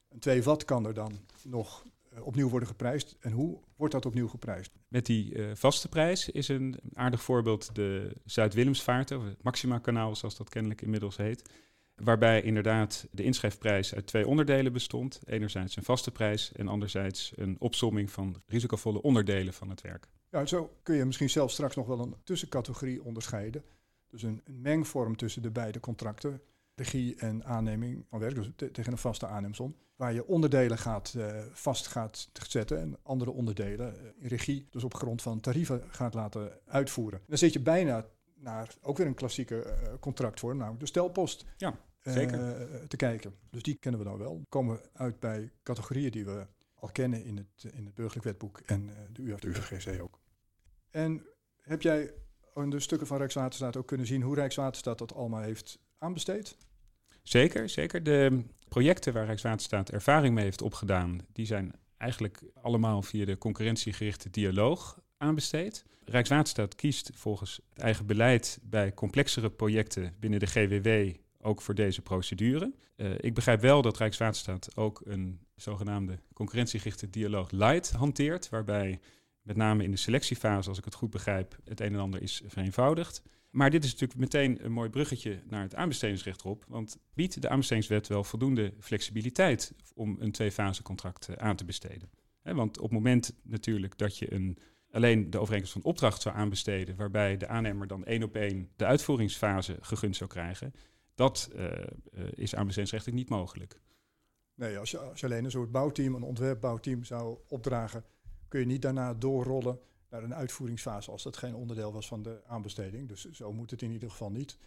En 0.10 0.20
twee, 0.20 0.44
wat 0.44 0.66
kan 0.66 0.86
er 0.86 0.94
dan 0.94 1.20
nog 1.44 1.84
uh, 2.14 2.26
opnieuw 2.26 2.50
worden 2.50 2.68
geprijsd 2.68 3.18
en 3.20 3.32
hoe 3.32 3.60
wordt 3.76 3.94
dat 3.94 4.06
opnieuw 4.06 4.28
geprijsd? 4.28 4.72
Met 4.88 5.06
die 5.06 5.36
uh, 5.36 5.52
vaste 5.56 5.90
prijs 5.90 6.30
is 6.30 6.48
een 6.48 6.80
aardig 6.94 7.24
voorbeeld 7.24 7.76
de 7.76 8.16
Zuid-Willemsvaart, 8.26 9.12
of 9.12 9.24
het 9.24 9.44
Maxima-kanaal 9.44 10.16
zoals 10.16 10.38
dat 10.38 10.50
kennelijk 10.50 10.82
inmiddels 10.82 11.18
heet. 11.18 11.50
Waarbij 11.96 12.42
inderdaad 12.42 13.08
de 13.12 13.24
inschrijfprijs 13.24 13.96
uit 13.96 14.08
twee 14.08 14.28
onderdelen 14.28 14.74
bestond. 14.74 15.20
Enerzijds 15.26 15.76
een 15.76 15.84
vaste 15.84 16.12
prijs 16.12 16.52
en 16.52 16.68
anderzijds 16.68 17.32
een 17.36 17.56
opsomming 17.60 18.12
van 18.12 18.42
risicovolle 18.46 19.02
onderdelen 19.02 19.54
van 19.54 19.70
het 19.70 19.82
werk. 19.82 20.08
Ja, 20.30 20.46
zo 20.46 20.78
kun 20.84 20.96
je 20.96 21.06
misschien 21.06 21.30
zelfs 21.30 21.54
straks 21.54 21.76
nog 21.76 21.88
wel 21.88 22.00
een 22.00 22.16
tussencategorie 22.24 23.04
onderscheiden. 23.04 23.64
Dus 24.10 24.24
een, 24.24 24.42
een 24.44 24.62
mengvorm 24.62 25.16
tussen 25.16 25.42
de 25.42 25.52
beide 25.52 25.80
contracten, 25.80 26.42
regie 26.76 27.16
en 27.16 27.46
aanneming 27.46 28.06
van 28.10 28.20
werk, 28.20 28.36
dus 28.36 28.50
tegen 28.72 28.92
een 28.92 28.98
vaste 28.98 29.28
aannemsom. 29.28 29.76
Waar 29.96 30.14
je 30.14 30.28
onderdelen 30.28 30.78
gaat, 30.78 31.14
uh, 31.18 31.42
vast 31.52 31.88
gaat 31.88 32.30
zetten 32.48 32.80
en 32.80 32.98
andere 33.04 33.32
onderdelen 33.32 33.96
uh, 33.96 34.10
in 34.20 34.28
regie, 34.28 34.68
dus 34.70 34.84
op 34.84 34.94
grond 34.94 35.22
van 35.22 35.40
tarieven 35.40 35.84
gaat 35.88 36.14
laten 36.14 36.52
uitvoeren. 36.66 37.22
Dan 37.28 37.38
zit 37.38 37.54
je 37.54 37.60
bijna 37.60 38.06
naar 38.36 38.76
ook 38.82 38.98
weer 38.98 39.08
een 39.08 39.14
klassieke 39.14 39.66
uh, 39.66 39.94
contractvorm, 40.00 40.58
namelijk 40.58 40.82
de 40.82 40.88
stelpost. 40.88 41.46
Ja, 41.58 41.80
zeker. 42.02 42.40
Uh, 42.40 42.76
te 42.88 42.96
kijken. 42.96 43.36
Dus 43.50 43.64
die 43.64 43.76
kennen 43.76 44.02
we 44.02 44.08
dan 44.08 44.18
wel. 44.18 44.42
Komen 44.50 44.76
we 44.76 44.90
uit 44.94 45.20
bij 45.20 45.52
categorieën 45.64 46.12
die 46.12 46.26
we 46.26 46.48
al 46.74 46.90
kennen 46.92 47.24
in 47.24 47.38
het, 47.38 47.74
in 47.74 47.86
het 47.86 47.96
burgerlijk 47.96 48.26
wetboek 48.26 48.60
en 48.60 48.90
de 49.12 49.22
UF, 49.22 49.40
de 49.40 49.48
UVGC 49.48 50.02
ook. 50.02 50.20
En 50.90 51.26
heb 51.62 51.82
jij 51.82 52.14
in 52.54 52.70
de 52.70 52.80
stukken 52.80 53.08
van 53.08 53.18
Rijkswaterstaat 53.18 53.78
ook 53.78 53.88
kunnen 53.88 54.08
zien 54.08 54.22
hoe 54.22 54.36
Rijkswaterstaat 54.36 54.98
dat 54.98 55.14
allemaal 55.14 55.42
heeft 55.42 55.80
aanbesteed? 55.98 56.58
Zeker, 57.24 57.70
zeker. 57.70 58.04
De 58.04 58.44
projecten 58.68 59.14
waar 59.14 59.26
Rijkswaterstaat 59.26 59.90
ervaring 59.90 60.34
mee 60.34 60.44
heeft 60.44 60.62
opgedaan, 60.62 61.20
die 61.32 61.46
zijn 61.46 61.74
eigenlijk 61.98 62.44
allemaal 62.54 63.02
via 63.02 63.26
de 63.26 63.38
concurrentiegerichte 63.38 64.30
dialoog 64.30 65.00
aanbesteed. 65.26 65.86
Rijkswaterstaat 66.06 66.76
kiest 66.76 67.12
volgens 67.14 67.60
het 67.74 67.82
eigen 67.82 68.06
beleid 68.06 68.60
bij 68.64 68.94
complexere 68.94 69.50
projecten 69.50 70.16
binnen 70.20 70.40
de 70.40 70.48
GWW 70.48 71.18
ook 71.42 71.62
voor 71.62 71.76
deze 71.76 72.02
procedure. 72.02 72.74
Uh, 72.98 73.12
ik 73.18 73.34
begrijp 73.34 73.62
wel 73.62 73.82
dat 73.82 73.98
Rijkswaterstaat 73.98 74.78
ook 74.78 75.02
een 75.06 75.40
zogenaamde 75.56 76.20
concurrentiegerichte 76.34 77.10
dialoog 77.10 77.52
light 77.52 77.92
hanteert, 77.92 78.50
waarbij 78.50 79.00
met 79.42 79.56
name 79.56 79.84
in 79.84 79.92
de 79.92 79.98
selectiefase, 79.98 80.70
als 80.70 80.78
ik 80.78 80.86
het 80.86 80.94
goed 80.94 81.10
begrijp, 81.10 81.58
het 81.64 81.80
een 81.80 81.94
en 81.94 82.00
ander 82.00 82.22
is 82.22 82.42
vereenvoudigd. 82.48 83.22
Maar 83.50 83.70
dit 83.70 83.84
is 83.84 83.92
natuurlijk 83.92 84.20
meteen 84.20 84.66
een 84.66 84.72
mooi 84.72 84.90
bruggetje 84.90 85.42
naar 85.48 85.62
het 85.62 85.76
aanbestedingsrecht 85.76 86.42
erop. 86.42 86.66
Want 86.68 86.98
biedt 87.14 87.42
de 87.42 87.50
aanbestedingswet 87.50 88.08
wel 88.08 88.24
voldoende 88.24 88.74
flexibiliteit 88.80 89.74
om 89.94 90.16
een 90.20 90.32
twee-fase 90.32 90.82
contract 90.82 91.28
eh, 91.28 91.36
aan 91.36 91.56
te 91.56 91.66
besteden? 91.66 92.10
want 92.54 92.78
op 92.78 92.84
het 92.84 92.94
moment 92.94 93.34
natuurlijk 93.44 93.98
dat 93.98 94.18
je 94.18 94.34
een, 94.34 94.58
alleen 94.96 95.30
de 95.30 95.40
overeenkomst 95.40 95.74
van 95.74 95.84
opdracht 95.84 96.22
zou 96.22 96.36
aanbesteden, 96.36 96.96
waarbij 96.96 97.38
de 97.38 97.48
aannemer 97.48 97.88
dan 97.88 98.06
één 98.06 98.24
op 98.24 98.36
één 98.36 98.70
de 98.76 98.86
uitvoeringsfase 98.86 99.78
gegund 99.82 100.16
zou 100.16 100.30
krijgen, 100.30 100.74
dat 101.16 101.50
uh, 101.56 101.64
uh, 101.64 102.28
is 102.32 102.56
aanbestedingsrechtelijk 102.56 103.20
niet 103.20 103.30
mogelijk. 103.30 103.80
Nee, 104.54 104.78
als 104.78 104.92
je, 104.92 105.26
alleen 105.26 105.46
een 105.46 105.52
soort 105.52 105.72
bouwteam, 105.72 106.16
een 106.16 106.24
ontwerpbouwteam 106.24 107.04
zou 107.04 107.38
opdragen, 107.48 108.04
kun 108.48 108.60
je 108.60 108.66
niet 108.66 108.82
daarna 108.82 109.14
doorrollen 109.14 109.80
naar 110.10 110.24
een 110.24 110.36
uitvoeringsfase 110.36 111.12
als 111.12 111.24
dat 111.24 111.38
geen 111.38 111.56
onderdeel 111.56 111.94
was 111.94 112.08
van 112.08 112.22
de 112.22 112.42
aanbesteding. 112.48 113.08
Dus 113.08 113.32
zo 113.32 113.54
moet 113.54 113.72
het 113.72 113.82
in 113.82 113.92
ieder 113.92 114.10
geval 114.10 114.32
niet. 114.32 114.58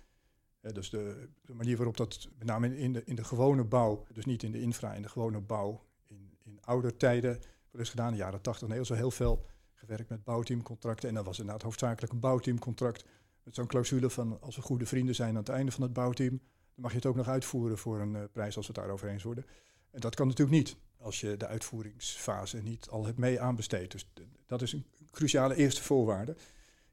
dus 0.61 0.91
de, 0.91 1.29
manier 1.53 1.77
waarop 1.77 1.97
dat, 1.97 2.29
met 2.39 2.47
name 2.47 2.79
in 2.79 2.93
de, 2.93 3.03
in 3.05 3.15
de 3.15 3.25
gewone 3.25 3.65
bouw, 3.65 4.05
dus 4.13 4.25
niet 4.25 4.43
in 4.43 4.53
de 4.53 4.61
infra, 4.61 4.95
in 4.95 5.03
de 5.03 5.09
gewone 5.09 5.41
bouw, 5.41 5.85
in, 6.07 6.37
in 6.45 6.59
oude 6.61 6.97
tijden, 6.97 7.41
wat 7.71 7.81
is 7.81 7.91
gedaan 7.91 8.07
in 8.07 8.13
de 8.13 8.19
jaren 8.19 8.41
80 8.41 8.69
heel, 8.69 8.85
zo 8.85 8.95
heel 8.95 9.11
veel 9.11 9.47
gewerkt 9.79 10.09
met 10.09 10.25
bouwteamcontracten. 10.25 11.09
En 11.09 11.15
dat 11.15 11.25
was 11.25 11.39
inderdaad 11.39 11.63
hoofdzakelijk 11.63 12.13
een 12.13 12.21
bouwteamcontract 12.21 13.05
met 13.43 13.55
zo'n 13.55 13.67
clausule 13.67 14.11
van 14.11 14.41
als 14.41 14.57
we 14.57 14.63
goede 14.63 14.87
vrienden 14.87 15.15
zijn 15.15 15.29
aan 15.29 15.37
het 15.37 15.49
einde 15.49 15.73
van 15.73 15.83
het 15.83 15.93
bouwteam, 15.93 16.31
dan 16.39 16.39
mag 16.75 16.91
je 16.91 16.97
het 16.97 17.07
ook 17.07 17.17
nog 17.17 17.29
uitvoeren 17.29 17.79
voor 17.79 18.01
een 18.01 18.15
uh, 18.15 18.23
prijs 18.33 18.57
als 18.57 18.67
we 18.67 18.73
het 18.73 18.81
daarover 18.83 19.09
eens 19.09 19.23
worden. 19.23 19.47
En 19.91 20.01
dat 20.01 20.15
kan 20.15 20.27
natuurlijk 20.27 20.59
niet 20.59 20.77
als 21.01 21.21
je 21.21 21.37
de 21.37 21.47
uitvoeringsfase 21.47 22.63
niet 22.63 22.89
al 22.89 23.05
hebt 23.05 23.19
mee 23.19 23.41
aanbesteed. 23.41 23.91
Dus 23.91 24.13
dat 24.47 24.63
is 24.63 24.73
een 24.73 24.87
cruciale 25.11 25.55
eerste 25.55 25.83
voorwaarde. 25.83 26.37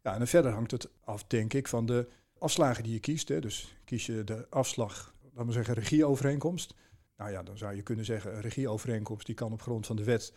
Ja, 0.02 0.16
en 0.16 0.28
verder 0.28 0.52
hangt 0.52 0.72
het 0.72 0.90
af, 1.04 1.24
denk 1.24 1.54
ik, 1.54 1.68
van 1.68 1.86
de 1.86 2.08
afslagen 2.38 2.84
die 2.84 2.94
je 2.94 3.00
kiest. 3.00 3.28
Hè. 3.28 3.40
Dus 3.42 3.78
kies 3.86 4.06
je 4.06 4.24
de 4.24 4.48
afslag, 4.50 5.16
laten 5.22 5.46
we 5.46 5.54
zeggen, 5.54 5.74
regieovereenkomst. 5.74 6.74
Nou 7.18 7.32
ja, 7.32 7.44
dan 7.44 7.58
zou 7.58 7.76
je 7.76 7.82
kunnen 7.82 8.06
zeggen, 8.06 8.36
een 8.36 8.42
regieovereenkomst 8.42 9.26
die 9.26 9.36
kan 9.36 9.52
op 9.52 9.62
grond 9.62 9.86
van 9.86 9.96
de 9.96 10.04
wet 10.04 10.34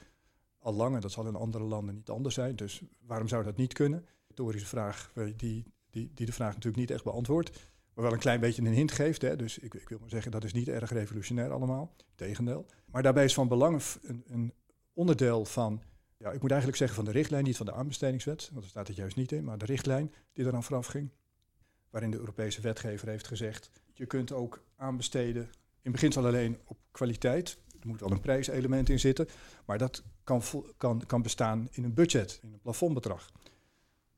al 0.69 0.75
lang, 0.75 0.95
en 0.95 1.01
dat 1.01 1.13
zal 1.13 1.27
in 1.27 1.35
andere 1.35 1.65
landen 1.65 1.95
niet 1.95 2.11
anders 2.11 2.35
zijn. 2.35 2.57
Dus 2.57 2.83
waarom 3.07 3.29
zou 3.29 3.45
dat 3.45 3.57
niet 3.57 3.73
kunnen? 3.73 4.07
Retorische 4.29 4.67
vraag 4.67 5.11
eh, 5.15 5.25
die, 5.37 5.65
die, 5.91 6.11
die 6.15 6.27
de 6.27 6.33
vraag 6.33 6.55
natuurlijk 6.55 6.77
niet 6.77 6.91
echt 6.91 7.05
beantwoordt, 7.05 7.51
maar 7.95 8.05
wel 8.05 8.13
een 8.13 8.19
klein 8.19 8.41
beetje 8.41 8.63
een 8.63 8.73
hint 8.73 8.93
geeft. 8.93 9.23
Hè. 9.23 9.37
Dus 9.37 9.59
ik, 9.59 9.75
ik 9.75 9.89
wil 9.89 9.99
maar 9.99 10.09
zeggen, 10.09 10.31
dat 10.31 10.45
is 10.45 10.53
niet 10.53 10.69
erg 10.69 10.91
revolutionair 10.91 11.51
allemaal, 11.53 11.95
tegendeel. 12.15 12.67
Maar 12.91 13.03
daarbij 13.03 13.25
is 13.25 13.35
van 13.35 13.49
belang 13.49 13.83
een, 14.03 14.25
een 14.27 14.53
onderdeel 14.93 15.45
van 15.45 15.83
ja, 16.19 16.31
ik 16.31 16.41
moet 16.41 16.51
eigenlijk 16.51 16.79
zeggen 16.79 16.97
van 16.97 17.05
de 17.05 17.11
richtlijn, 17.11 17.45
niet 17.45 17.57
van 17.57 17.67
de 17.67 17.73
aanbestedingswet, 17.73 18.49
want 18.51 18.61
daar 18.61 18.71
staat 18.71 18.87
het 18.87 18.97
juist 18.97 19.17
niet 19.17 19.33
in, 19.33 19.45
maar 19.45 19.59
de 19.59 19.65
richtlijn 19.65 20.13
die 20.33 20.47
eraan 20.47 20.65
vooraf 20.65 20.87
ging, 20.87 21.11
waarin 21.91 22.11
de 22.11 22.19
Europese 22.19 22.61
wetgever 22.61 23.09
heeft 23.09 23.27
gezegd, 23.27 23.71
je 23.93 24.07
kunt 24.07 24.33
ook 24.33 24.65
aanbesteden, 24.77 25.51
in 25.83 25.93
beginsel 25.93 26.27
alleen 26.27 26.59
op 26.65 26.79
kwaliteit, 26.91 27.59
er 27.81 27.87
moet 27.87 28.01
wel 28.01 28.11
een 28.11 28.21
prijselement 28.21 28.89
in 28.89 29.01
zitten, 29.01 29.29
maar 29.65 29.79
dat 29.79 30.03
kan, 30.29 30.43
kan, 30.77 31.07
kan 31.07 31.23
bestaan 31.23 31.69
in 31.71 31.85
een 31.85 31.95
budget, 31.95 32.39
in 32.43 32.53
een 32.53 32.61
plafondbedrag. 32.61 33.33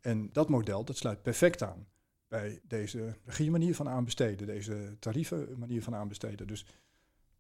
En 0.01 0.33
dat 0.33 0.49
model, 0.49 0.85
dat 0.85 0.97
sluit 0.97 1.23
perfect 1.23 1.63
aan 1.63 1.87
bij 2.29 2.61
deze 2.63 3.17
regiemanier 3.25 3.75
van 3.75 3.89
aanbesteden, 3.89 4.47
deze 4.47 4.97
tarieven 4.99 5.59
manier 5.59 5.83
van 5.83 5.95
aanbesteden. 5.95 6.47
Dus 6.47 6.67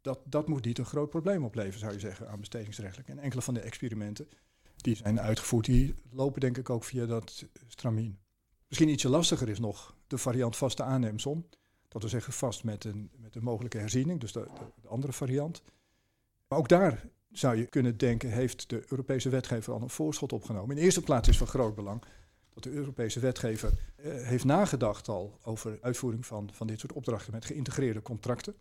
dat, 0.00 0.20
dat 0.24 0.48
moet 0.48 0.64
niet 0.64 0.78
een 0.78 0.84
groot 0.84 1.10
probleem 1.10 1.44
opleveren, 1.44 1.78
zou 1.80 1.92
je 1.92 2.00
zeggen, 2.00 2.28
aanbestedingsrechtelijk. 2.28 3.08
En 3.08 3.18
enkele 3.18 3.42
van 3.42 3.54
de 3.54 3.60
experimenten 3.60 4.28
die 4.76 4.96
zijn 4.96 5.20
uitgevoerd, 5.20 5.64
die 5.64 5.94
lopen 6.10 6.40
denk 6.40 6.58
ik 6.58 6.70
ook 6.70 6.84
via 6.84 7.06
dat 7.06 7.46
stramien. 7.68 8.18
Misschien 8.68 8.88
ietsje 8.88 9.08
lastiger 9.08 9.48
is 9.48 9.58
nog 9.58 9.96
de 10.06 10.18
variant 10.18 10.56
vaste 10.56 10.82
aannemsom. 10.82 11.46
Dat 11.88 12.02
we 12.02 12.08
zeggen 12.08 12.32
vast 12.32 12.64
met 12.64 12.84
een, 12.84 13.10
met 13.16 13.40
mogelijke 13.40 13.78
herziening, 13.78 14.20
dus 14.20 14.32
de, 14.32 14.46
andere 14.86 15.12
variant. 15.12 15.62
Maar 16.48 16.58
ook 16.58 16.68
daar 16.68 17.04
zou 17.30 17.56
je 17.56 17.66
kunnen 17.66 17.96
denken, 17.96 18.30
heeft 18.30 18.68
de 18.68 18.84
Europese 18.88 19.28
wetgever 19.28 19.72
al 19.72 19.82
een 19.82 19.90
voorschot 19.90 20.32
opgenomen. 20.32 20.70
In 20.70 20.76
de 20.76 20.82
eerste 20.82 21.02
plaats 21.02 21.28
is 21.28 21.38
van 21.38 21.46
groot 21.46 21.74
belang 21.74 22.02
dat 22.54 22.62
de 22.62 22.70
Europese 22.70 23.20
wetgever 23.20 23.72
eh, 23.96 24.12
heeft 24.12 24.44
nagedacht 24.44 25.08
al 25.08 25.38
over 25.42 25.78
uitvoering 25.82 26.26
van, 26.26 26.48
van 26.52 26.66
dit 26.66 26.80
soort 26.80 26.92
opdrachten 26.92 27.32
met 27.32 27.44
geïntegreerde 27.44 28.02
contracten. 28.02 28.54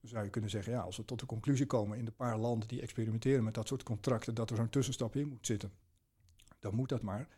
Dan 0.00 0.10
zou 0.10 0.24
je 0.24 0.30
kunnen 0.30 0.50
zeggen, 0.50 0.72
ja, 0.72 0.80
als 0.80 0.96
we 0.96 1.04
tot 1.04 1.20
de 1.20 1.26
conclusie 1.26 1.66
komen 1.66 1.98
in 1.98 2.04
de 2.04 2.10
paar 2.10 2.38
landen 2.38 2.68
die 2.68 2.80
experimenteren 2.80 3.44
met 3.44 3.54
dat 3.54 3.68
soort 3.68 3.82
contracten, 3.82 4.34
dat 4.34 4.50
er 4.50 4.56
zo'n 4.56 4.70
tussenstap 4.70 5.16
in 5.16 5.28
moet 5.28 5.46
zitten, 5.46 5.72
dan 6.58 6.74
moet 6.74 6.88
dat 6.88 7.02
maar. 7.02 7.28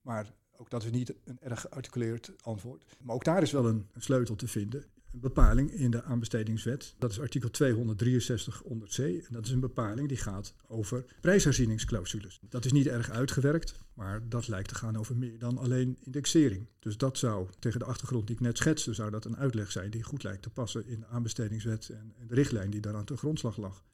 Maar 0.00 0.32
ook 0.56 0.70
dat 0.70 0.84
is 0.84 0.90
niet 0.90 1.14
een 1.24 1.38
erg 1.40 1.60
gearticuleerd 1.60 2.32
antwoord. 2.42 2.84
Maar 3.00 3.14
ook 3.14 3.24
daar 3.24 3.42
is 3.42 3.52
wel 3.52 3.66
een 3.66 3.88
sleutel 3.96 4.36
te 4.36 4.48
vinden 4.48 4.84
een 5.12 5.20
bepaling 5.20 5.72
in 5.72 5.90
de 5.90 6.02
aanbestedingswet. 6.02 6.94
Dat 6.98 7.10
is 7.10 7.20
artikel 7.20 7.50
263 7.50 8.62
onder 8.62 8.88
C. 8.88 8.98
En 8.98 9.28
dat 9.30 9.46
is 9.46 9.50
een 9.50 9.60
bepaling 9.60 10.08
die 10.08 10.16
gaat 10.16 10.54
over 10.66 11.04
prijsherzieningsclausules. 11.20 12.40
Dat 12.48 12.64
is 12.64 12.72
niet 12.72 12.86
erg 12.86 13.10
uitgewerkt, 13.10 13.80
maar 13.94 14.28
dat 14.28 14.48
lijkt 14.48 14.68
te 14.68 14.74
gaan 14.74 14.96
over 14.96 15.16
meer 15.16 15.38
dan 15.38 15.58
alleen 15.58 15.96
indexering. 16.00 16.66
Dus 16.78 16.96
dat 16.96 17.18
zou, 17.18 17.48
tegen 17.58 17.78
de 17.78 17.84
achtergrond 17.84 18.26
die 18.26 18.36
ik 18.36 18.42
net 18.42 18.56
schetste, 18.56 18.94
zou 18.94 19.10
dat 19.10 19.24
een 19.24 19.36
uitleg 19.36 19.72
zijn 19.72 19.90
die 19.90 20.02
goed 20.02 20.22
lijkt 20.22 20.42
te 20.42 20.50
passen 20.50 20.86
in 20.86 21.00
de 21.00 21.06
aanbestedingswet 21.06 21.88
en, 21.88 22.14
de 22.28 22.34
richtlijn 22.34 22.70
die 22.70 22.80
daaraan 22.80 23.04
ten 23.04 23.18
grondslag 23.18 23.56
lag. 23.56 23.84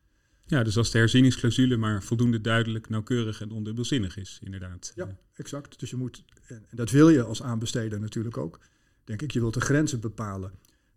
Ja, 0.46 0.62
dus 0.62 0.76
als 0.76 0.90
de 0.90 0.98
herzieningsclausule 0.98 1.76
maar 1.76 2.02
voldoende 2.02 2.40
duidelijk, 2.40 2.88
nauwkeurig 2.88 3.40
en 3.40 3.50
ondubbelzinnig 3.50 4.16
is, 4.16 4.38
inderdaad. 4.42 4.92
Ja, 4.94 5.16
exact. 5.34 5.80
Dus 5.80 5.90
je 5.90 5.96
moet, 5.96 6.24
en 6.46 6.66
dat 6.70 6.90
wil 6.90 7.08
je 7.08 7.22
als 7.22 7.42
aanbesteder 7.42 8.00
natuurlijk 8.00 8.36
ook, 8.36 8.60
denk 9.04 9.22
ik, 9.22 9.30
je 9.30 9.40
wilt 9.40 9.54
de 9.54 9.60
grenzen 9.60 10.00
bepalen 10.00 10.52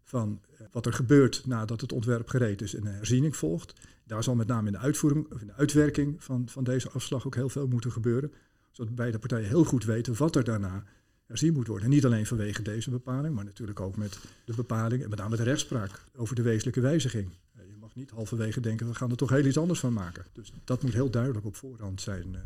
van 0.09 0.41
eh, 0.57 0.65
wat 0.71 0.85
er 0.85 0.93
gebeurt 0.93 1.45
nadat 1.45 1.81
het 1.81 1.91
ontwerp 1.91 2.29
gereed 2.29 2.61
is 2.61 2.75
en 2.75 2.85
herziening 2.85 3.37
volgt. 3.37 3.73
Daar 4.03 4.23
zal 4.23 4.35
met 4.35 4.47
name 4.47 4.65
in 4.65 4.71
de 4.71 4.79
uitvoering 4.79 5.31
of 5.31 5.41
in 5.41 5.47
de 5.47 5.53
uitwerking 5.53 6.23
van, 6.23 6.49
van 6.49 6.63
deze 6.63 6.89
afslag 6.89 7.25
ook 7.25 7.35
heel 7.35 7.49
veel 7.49 7.67
moeten 7.67 7.91
gebeuren. 7.91 8.33
Zodat 8.71 8.95
beide 8.95 9.19
partijen 9.19 9.47
heel 9.47 9.63
goed 9.63 9.83
weten 9.83 10.17
wat 10.17 10.35
er 10.35 10.43
daarna 10.43 10.83
herzien 11.25 11.53
moet 11.53 11.67
worden. 11.67 11.85
En 11.85 11.91
niet 11.91 12.05
alleen 12.05 12.25
vanwege 12.25 12.61
deze 12.61 12.89
bepaling, 12.89 13.35
maar 13.35 13.45
natuurlijk 13.45 13.79
ook 13.79 13.97
met 13.97 14.19
de 14.45 14.53
bepaling 14.55 15.03
en 15.03 15.09
met 15.09 15.19
name 15.19 15.35
de 15.35 15.43
rechtspraak 15.43 16.03
over 16.15 16.35
de 16.35 16.41
wezenlijke 16.41 16.81
wijziging. 16.81 17.29
Eh, 17.55 17.67
je 17.67 17.77
mag 17.79 17.95
niet 17.95 18.09
halverwege 18.09 18.59
denken, 18.59 18.87
we 18.87 18.95
gaan 18.95 19.11
er 19.11 19.17
toch 19.17 19.29
heel 19.29 19.45
iets 19.45 19.57
anders 19.57 19.79
van 19.79 19.93
maken. 19.93 20.25
Dus 20.33 20.51
dat 20.63 20.83
moet 20.83 20.93
heel 20.93 21.09
duidelijk 21.09 21.45
op 21.45 21.55
voorhand 21.55 22.01
zijn, 22.01 22.27
uh, 22.33 22.39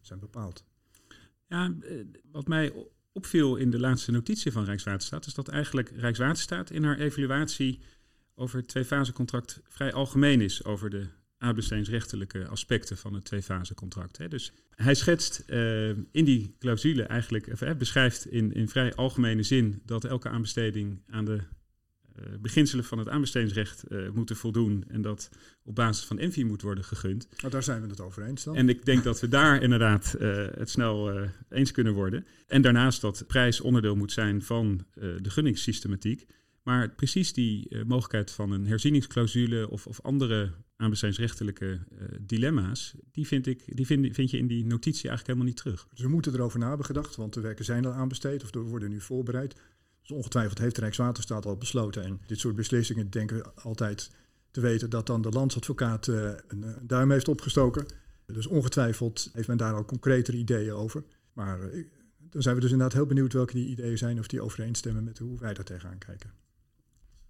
zijn 0.00 0.18
bepaald. 0.18 0.64
Ja, 1.46 1.74
wat 2.32 2.48
mij 2.48 2.72
opviel 3.12 3.56
in 3.56 3.70
de 3.70 3.80
laatste 3.80 4.10
notitie 4.10 4.52
van 4.52 4.64
Rijkswaterstaat, 4.64 5.26
is 5.26 5.34
dat 5.34 5.48
eigenlijk 5.48 5.92
Rijkswaterstaat 5.96 6.70
in 6.70 6.84
haar 6.84 6.98
evaluatie 6.98 7.80
over 8.34 8.58
het 8.58 8.68
tweefasecontract 8.68 9.60
vrij 9.68 9.92
algemeen 9.92 10.40
is 10.40 10.64
over 10.64 10.90
de 10.90 11.06
aanbestedingsrechtelijke 11.38 12.46
aspecten 12.46 12.96
van 12.96 13.14
het 13.14 13.24
tweefasecontract. 13.24 14.30
Dus 14.30 14.52
hij 14.74 14.94
schetst 14.94 15.44
uh, 15.46 15.88
in 15.88 16.24
die 16.24 16.56
clausule 16.58 17.02
eigenlijk, 17.02 17.46
of, 17.52 17.76
beschrijft 17.76 18.26
in, 18.26 18.52
in 18.52 18.68
vrij 18.68 18.94
algemene 18.94 19.42
zin 19.42 19.82
dat 19.84 20.04
elke 20.04 20.28
aanbesteding 20.28 21.02
aan 21.06 21.24
de 21.24 21.40
beginselen 22.40 22.84
van 22.84 22.98
het 22.98 23.08
aanbestedingsrecht 23.08 23.84
uh, 23.88 24.10
moeten 24.10 24.36
voldoen 24.36 24.84
en 24.88 25.02
dat 25.02 25.30
op 25.64 25.74
basis 25.74 26.04
van 26.04 26.18
ENVI 26.18 26.44
moet 26.44 26.62
worden 26.62 26.84
gegund. 26.84 27.28
Nou, 27.36 27.52
daar 27.52 27.62
zijn 27.62 27.82
we 27.82 27.88
het 27.88 28.00
over 28.00 28.22
eens 28.22 28.44
dan. 28.44 28.56
En 28.56 28.68
ik 28.68 28.84
denk 28.84 29.04
dat 29.04 29.20
we 29.20 29.28
daar 29.28 29.62
inderdaad 29.62 30.16
uh, 30.20 30.46
het 30.54 30.70
snel 30.70 31.28
eens 31.48 31.72
kunnen 31.72 31.92
worden. 31.92 32.26
En 32.46 32.62
daarnaast 32.62 33.00
dat 33.00 33.24
prijs 33.26 33.60
onderdeel 33.60 33.96
moet 33.96 34.12
zijn 34.12 34.42
van 34.42 34.86
de 34.94 35.30
gunningssystematiek. 35.30 36.26
Maar 36.62 36.90
precies 36.90 37.32
die 37.32 37.84
mogelijkheid 37.84 38.30
van 38.30 38.50
een 38.50 38.66
herzieningsclausule 38.66 39.70
of, 39.70 39.86
of 39.86 40.00
andere 40.00 40.50
aanbestedingsrechtelijke 40.76 41.78
dilemma's, 42.20 42.94
die, 43.12 43.26
vind, 43.26 43.46
ik, 43.46 43.76
die 43.76 43.86
vind, 43.86 44.14
vind 44.14 44.30
je 44.30 44.38
in 44.38 44.46
die 44.46 44.64
notitie 44.64 45.08
eigenlijk 45.08 45.26
helemaal 45.26 45.46
niet 45.46 45.56
terug. 45.56 45.86
Dus 45.90 46.00
we 46.00 46.08
moeten 46.08 46.34
erover 46.34 46.58
na 46.58 46.68
hebben 46.68 46.86
gedacht, 46.86 47.16
want 47.16 47.34
de 47.34 47.40
werken 47.40 47.64
zijn 47.64 47.86
al 47.86 47.92
aanbesteed 47.92 48.42
of 48.42 48.50
worden 48.52 48.90
nu 48.90 49.00
voorbereid. 49.00 49.54
Dus 50.10 50.18
ongetwijfeld 50.18 50.58
heeft 50.58 50.78
Rijkswaterstaat 50.78 51.46
al 51.46 51.56
besloten. 51.56 52.02
En 52.02 52.20
dit 52.26 52.38
soort 52.38 52.56
beslissingen 52.56 53.10
denken 53.10 53.36
we 53.36 53.50
altijd 53.62 54.10
te 54.50 54.60
weten 54.60 54.90
dat 54.90 55.06
dan 55.06 55.22
de 55.22 55.28
landsadvocaat 55.28 56.06
uh, 56.06 56.16
een, 56.48 56.62
een, 56.62 56.86
duim 56.86 57.10
heeft 57.10 57.28
opgestoken. 57.28 57.86
Dus 58.26 58.46
ongetwijfeld 58.46 59.30
heeft 59.32 59.48
men 59.48 59.56
daar 59.56 59.74
al 59.74 59.84
concretere 59.84 60.36
ideeën 60.36 60.72
over. 60.72 61.04
Maar 61.32 61.58
dan 62.18 62.42
zijn 62.42 62.54
we 62.54 62.60
dus 62.60 62.70
inderdaad 62.70 62.96
heel 62.96 63.06
benieuwd 63.06 63.32
welke 63.32 63.52
die 63.52 63.68
ideeën 63.68 63.98
zijn 63.98 64.18
of 64.18 64.26
die 64.26 64.42
overeenstemmen 64.42 65.04
met 65.04 65.18
hoe 65.18 65.38
wij 65.38 65.54
daar 65.54 65.64
tegenaan 65.64 65.98
kijken. 65.98 66.32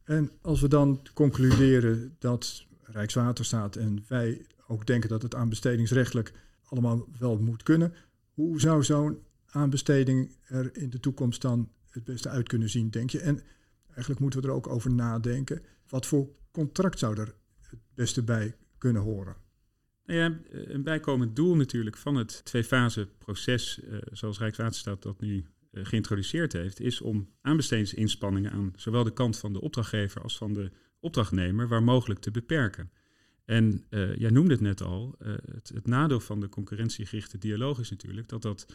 En 0.04 0.30
als 0.40 0.60
we 0.60 0.68
dan 0.68 1.06
concluderen 1.14 2.16
dat 2.18 2.64
Rijkswaterstaat 2.82 3.76
en 3.76 4.04
wij 4.08 4.46
ook 4.66 4.86
denken 4.86 5.08
dat 5.08 5.22
het 5.22 5.34
aanbestedingsrechtelijk 5.34 6.32
allemaal 6.64 7.06
wel 7.18 7.38
moet 7.38 7.62
kunnen, 7.62 7.94
hoe 8.34 8.60
zou 8.60 8.84
zo'n 8.84 9.18
aanbesteding 9.50 10.36
er 10.46 10.76
in 10.76 10.90
de 10.90 11.00
toekomst 11.00 11.42
dan 11.42 11.70
het 11.90 12.04
beste 12.04 12.28
uit 12.28 12.48
kunnen 12.48 12.70
zien, 12.70 12.90
denk 12.90 13.10
je? 13.10 13.20
En 13.20 13.40
eigenlijk 13.86 14.20
moeten 14.20 14.40
we 14.40 14.46
er 14.46 14.54
ook 14.54 14.68
over 14.68 14.90
nadenken. 14.90 15.62
Wat 15.88 16.06
voor 16.06 16.28
contract 16.50 16.98
zou 16.98 17.20
er 17.20 17.34
het 17.60 17.80
beste 17.94 18.22
bij 18.22 18.56
kunnen 18.78 19.02
horen? 19.02 19.36
Nou 20.04 20.18
ja, 20.18 20.38
een 20.50 20.82
bijkomend 20.82 21.36
doel 21.36 21.56
natuurlijk 21.56 21.96
van 21.96 22.14
het 22.14 22.44
twee-fase 22.44 23.08
proces, 23.18 23.80
uh, 23.84 23.98
zoals 24.12 24.38
Rijkswaterstaat 24.38 25.02
dat 25.02 25.20
nu 25.20 25.46
uh, 25.72 25.84
geïntroduceerd 25.84 26.52
heeft, 26.52 26.80
is 26.80 27.00
om 27.00 27.28
aanbestedingsinspanningen 27.40 28.52
aan 28.52 28.72
zowel 28.76 29.04
de 29.04 29.12
kant 29.12 29.38
van 29.38 29.52
de 29.52 29.60
opdrachtgever 29.60 30.22
als 30.22 30.36
van 30.36 30.52
de 30.52 30.70
opdrachtnemer 31.00 31.68
waar 31.68 31.82
mogelijk 31.82 32.20
te 32.20 32.30
beperken. 32.30 32.90
En 33.44 33.84
jij 34.16 34.30
noemde 34.30 34.52
het 34.52 34.60
net 34.60 34.82
al, 34.82 35.14
het, 35.18 35.68
het, 35.74 35.86
nadeel 35.86 36.20
van 36.20 36.40
de 36.40 36.48
concurrentiegerichte 36.48 37.38
dialoog 37.38 37.78
is 37.78 37.90
natuurlijk 37.90 38.28
dat 38.28 38.42
dat 38.42 38.66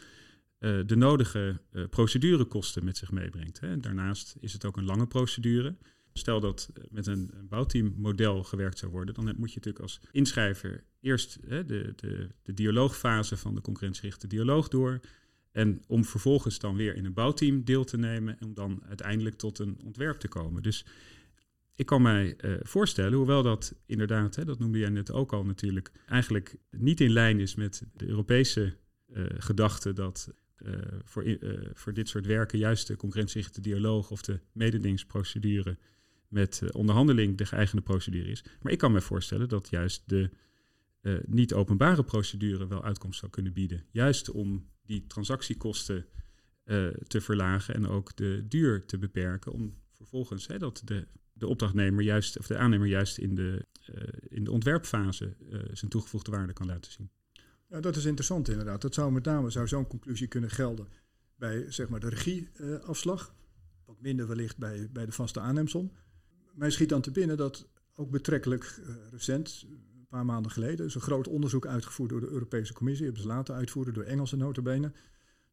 de 0.58 0.96
nodige 0.96 1.60
procedurekosten 1.90 2.84
met 2.84 2.96
zich 2.96 3.10
meebrengt. 3.10 3.60
Hè. 3.60 3.80
daarnaast 3.80 4.36
is 4.40 4.52
het 4.52 4.64
ook 4.64 4.76
een 4.76 4.84
lange 4.84 5.06
procedure. 5.06 5.76
Stel 6.12 6.40
dat 6.40 6.70
met 6.90 7.06
een 7.06 7.30
bouwteammodel 7.48 8.44
gewerkt 8.44 8.78
zou 8.78 8.92
worden, 8.92 9.14
dan 9.14 9.24
moet 9.24 9.52
je 9.52 9.56
natuurlijk 9.56 9.84
als 9.84 10.00
inschrijver 10.10 10.84
eerst 11.00 11.38
hè, 11.46 11.64
de, 11.64 11.92
de, 11.96 12.28
de 12.42 12.54
dialoogfase 12.54 13.36
van 13.36 13.54
de 13.54 13.60
concurrentiegerichte 13.60 14.26
dialoog 14.26 14.68
door. 14.68 15.00
En 15.52 15.82
om 15.86 16.04
vervolgens 16.04 16.58
dan 16.58 16.76
weer 16.76 16.94
in 16.94 17.04
een 17.04 17.12
bouwteam 17.12 17.64
deel 17.64 17.84
te 17.84 17.96
nemen 17.96 18.38
en 18.38 18.46
om 18.46 18.54
dan 18.54 18.82
uiteindelijk 18.88 19.36
tot 19.36 19.58
een 19.58 19.78
ontwerp 19.84 20.18
te 20.18 20.28
komen. 20.28 20.62
Dus 20.62 20.86
ik 21.74 21.86
kan 21.86 22.02
mij 22.02 22.34
uh, 22.40 22.56
voorstellen, 22.62 23.18
hoewel 23.18 23.42
dat 23.42 23.74
inderdaad, 23.86 24.36
hè, 24.36 24.44
dat 24.44 24.58
noemde 24.58 24.78
jij 24.78 24.88
net 24.88 25.12
ook 25.12 25.32
al 25.32 25.44
natuurlijk, 25.44 25.92
eigenlijk 26.06 26.56
niet 26.70 27.00
in 27.00 27.10
lijn 27.10 27.40
is 27.40 27.54
met 27.54 27.82
de 27.94 28.06
Europese 28.06 28.76
uh, 29.12 29.24
gedachte 29.38 29.92
dat 29.92 30.34
uh, 30.62 30.74
voor, 31.04 31.38
voor 31.74 31.92
dit 31.92 32.08
soort 32.08 32.26
werken 32.26 32.58
juist 32.58 32.86
de 32.86 32.96
concurrentiegerichte 32.96 33.60
dialoog 33.60 34.10
of 34.10 34.22
de 34.22 34.40
mededingingsprocedure 34.52 35.78
met 36.28 36.62
onderhandeling 36.72 37.36
de 37.36 37.46
geëigende 37.46 37.82
procedure 37.82 38.30
is. 38.30 38.44
Maar 38.60 38.72
ik 38.72 38.78
kan 38.78 38.92
me 38.92 39.00
voorstellen 39.00 39.48
dat 39.48 39.68
juist 39.70 40.02
de 40.08 40.30
niet-openbare 41.26 42.04
procedure 42.04 42.66
wel 42.66 42.84
uitkomst 42.84 43.18
zou 43.18 43.30
kunnen 43.30 43.52
bieden. 43.52 43.84
Juist 43.90 44.30
om 44.30 44.68
die 44.84 45.06
transactiekosten 45.06 46.06
te 47.06 47.20
verlagen 47.20 47.74
en 47.74 47.86
ook 47.86 48.16
de 48.16 48.44
duur 48.48 48.86
te 48.86 48.98
beperken. 48.98 49.52
Om 49.52 49.74
vervolgens 49.92 50.46
hè, 50.46 50.58
dat 50.58 50.82
de, 50.84 51.06
de 51.32 51.46
opdrachtnemer 51.46 52.04
juist, 52.04 52.38
of 52.38 52.46
de 52.46 52.56
aannemer 52.56 52.86
juist 52.86 53.18
in 53.18 53.34
de, 53.34 53.66
in 54.28 54.44
de 54.44 54.50
ontwerpfase 54.50 55.36
zijn 55.72 55.90
toegevoegde 55.90 56.30
waarde 56.30 56.52
kan 56.52 56.66
laten 56.66 56.92
zien. 56.92 57.10
Dat 57.80 57.96
is 57.96 58.04
interessant 58.04 58.48
inderdaad. 58.48 58.80
Dat 58.80 58.94
zou 58.94 59.12
met 59.12 59.24
name 59.24 59.50
zou 59.50 59.68
zo'n 59.68 59.86
conclusie 59.86 60.26
kunnen 60.26 60.50
gelden 60.50 60.88
bij 61.36 61.70
zeg 61.72 61.88
maar, 61.88 62.00
de 62.00 62.08
regieafslag. 62.08 63.34
Wat 63.84 64.00
minder 64.00 64.26
wellicht 64.26 64.56
bij, 64.56 64.88
bij 64.92 65.06
de 65.06 65.12
vaste 65.12 65.40
aannemsom. 65.40 65.92
Mij 66.54 66.70
schiet 66.70 66.88
dan 66.88 67.00
te 67.00 67.10
binnen 67.10 67.36
dat 67.36 67.68
ook 67.94 68.10
betrekkelijk 68.10 68.80
recent, 69.10 69.66
een 69.68 70.06
paar 70.08 70.24
maanden 70.24 70.52
geleden 70.52 70.86
is 70.86 70.94
een 70.94 71.00
groot 71.00 71.28
onderzoek 71.28 71.66
uitgevoerd 71.66 72.10
door 72.10 72.20
de 72.20 72.28
Europese 72.28 72.72
Commissie. 72.72 73.04
Hebben 73.04 73.22
ze 73.22 73.28
laten 73.28 73.54
uitvoeren 73.54 73.94
door 73.94 74.04
Engelse 74.04 74.36
notabene. 74.36 74.92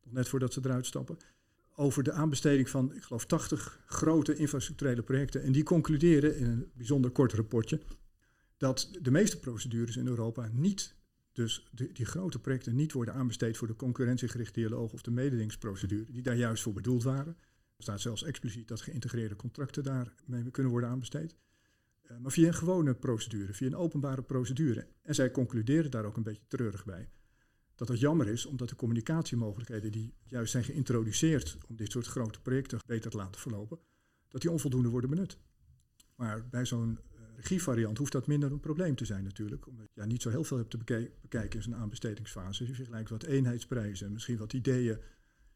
Nog 0.04 0.14
net 0.14 0.28
voordat 0.28 0.54
ze 0.54 0.60
eruit 0.64 0.86
stappen. 0.86 1.18
Over 1.76 2.04
de 2.04 2.12
aanbesteding 2.12 2.70
van, 2.70 2.96
ik 2.96 3.04
geloof, 3.04 3.26
80 3.26 3.80
grote 3.86 4.36
infrastructurele 4.36 5.02
projecten. 5.02 5.44
En 5.44 5.52
die 5.52 5.64
concluderen 5.64 6.38
in 6.38 6.46
een 6.46 6.72
bijzonder 6.74 7.12
kort 7.12 7.34
rapportje 7.34 7.82
dat 8.58 8.90
de 9.02 9.12
meeste 9.12 9.40
procedures 9.40 9.98
in 9.98 10.08
Europa 10.08 10.50
niet, 10.52 10.96
dus 11.34 11.68
die, 11.72 12.06
grote 12.06 12.40
projecten 12.40 12.76
niet 12.76 12.92
worden 12.92 13.14
aanbesteed 13.14 13.58
voor 13.58 13.68
de 13.68 13.76
concurrentiegerichte 13.76 14.60
dialoog 14.60 14.94
of 14.94 15.02
de 15.02 15.12
mededingingsprocedure, 15.12 16.12
die 16.12 16.22
daar 16.22 16.36
juist 16.36 16.64
voor 16.64 16.74
bedoeld 16.74 17.04
waren. 17.04 17.38
Er 17.78 17.84
staat 17.84 18.02
zelfs 18.02 18.24
expliciet 18.24 18.68
dat 18.68 18.82
geïntegreerde 18.82 19.36
contracten 19.36 19.84
daarmee 19.84 20.52
kunnen 20.52 20.72
worden 20.72 20.90
aanbesteed. 20.90 21.36
Eh, 22.02 22.18
maar 22.18 22.32
via 22.32 22.48
een 22.48 22.54
gewone 22.54 22.94
procedure, 22.94 23.54
via 23.54 23.68
een 23.68 23.76
openbare 23.76 24.22
procedure. 24.22 24.88
En 25.02 25.16
zij 25.16 25.32
concluderen 25.32 25.92
daar 25.92 26.06
ook 26.06 26.18
een 26.18 26.24
beetje 26.24 26.48
treurig 26.48 26.86
bij. 26.86 27.10
Dat 27.76 27.88
het 27.88 28.00
jammer 28.00 28.28
is, 28.28 28.46
omdat 28.46 28.70
de 28.70 28.76
communicatiemogelijkheden 28.76 29.92
die 29.92 30.14
juist 30.26 30.52
zijn 30.52 30.64
geïntroduceerd 30.64 31.58
om 31.68 31.76
dit 31.76 31.92
soort 31.92 32.08
grote 32.08 32.42
projecten 32.42 32.80
beter 32.86 33.12
te 33.12 33.18
laten 33.18 33.42
verlopen, 33.42 33.80
dat 34.28 34.42
die 34.42 34.52
onvoldoende 34.52 34.90
worden 34.90 35.10
benut. 35.10 35.38
Maar 36.16 36.48
bij 36.50 36.66
zo'n 36.66 37.00
regievariant 37.44 37.98
hoeft 37.98 38.12
dat 38.12 38.28
minder 38.28 38.52
een 38.52 38.60
probleem 38.60 38.96
te 38.96 39.06
zijn 39.06 39.24
natuurlijk. 39.24 39.68
Omdat 39.68 39.86
je 39.94 40.02
ja, 40.02 40.08
niet 40.08 40.22
zo 40.22 40.30
heel 40.30 40.44
veel 40.44 40.58
hebt 40.58 40.70
te 40.70 40.78
bekijken 41.22 41.60
in 41.60 41.62
zijn 41.62 41.76
aanbestedingsfase. 41.76 42.68
je 42.68 42.74
vergelijkt 42.74 43.10
wat 43.10 43.24
eenheidsprijzen, 43.24 44.12
misschien 44.12 44.38
wat 44.38 44.54
ideeën 44.54 44.98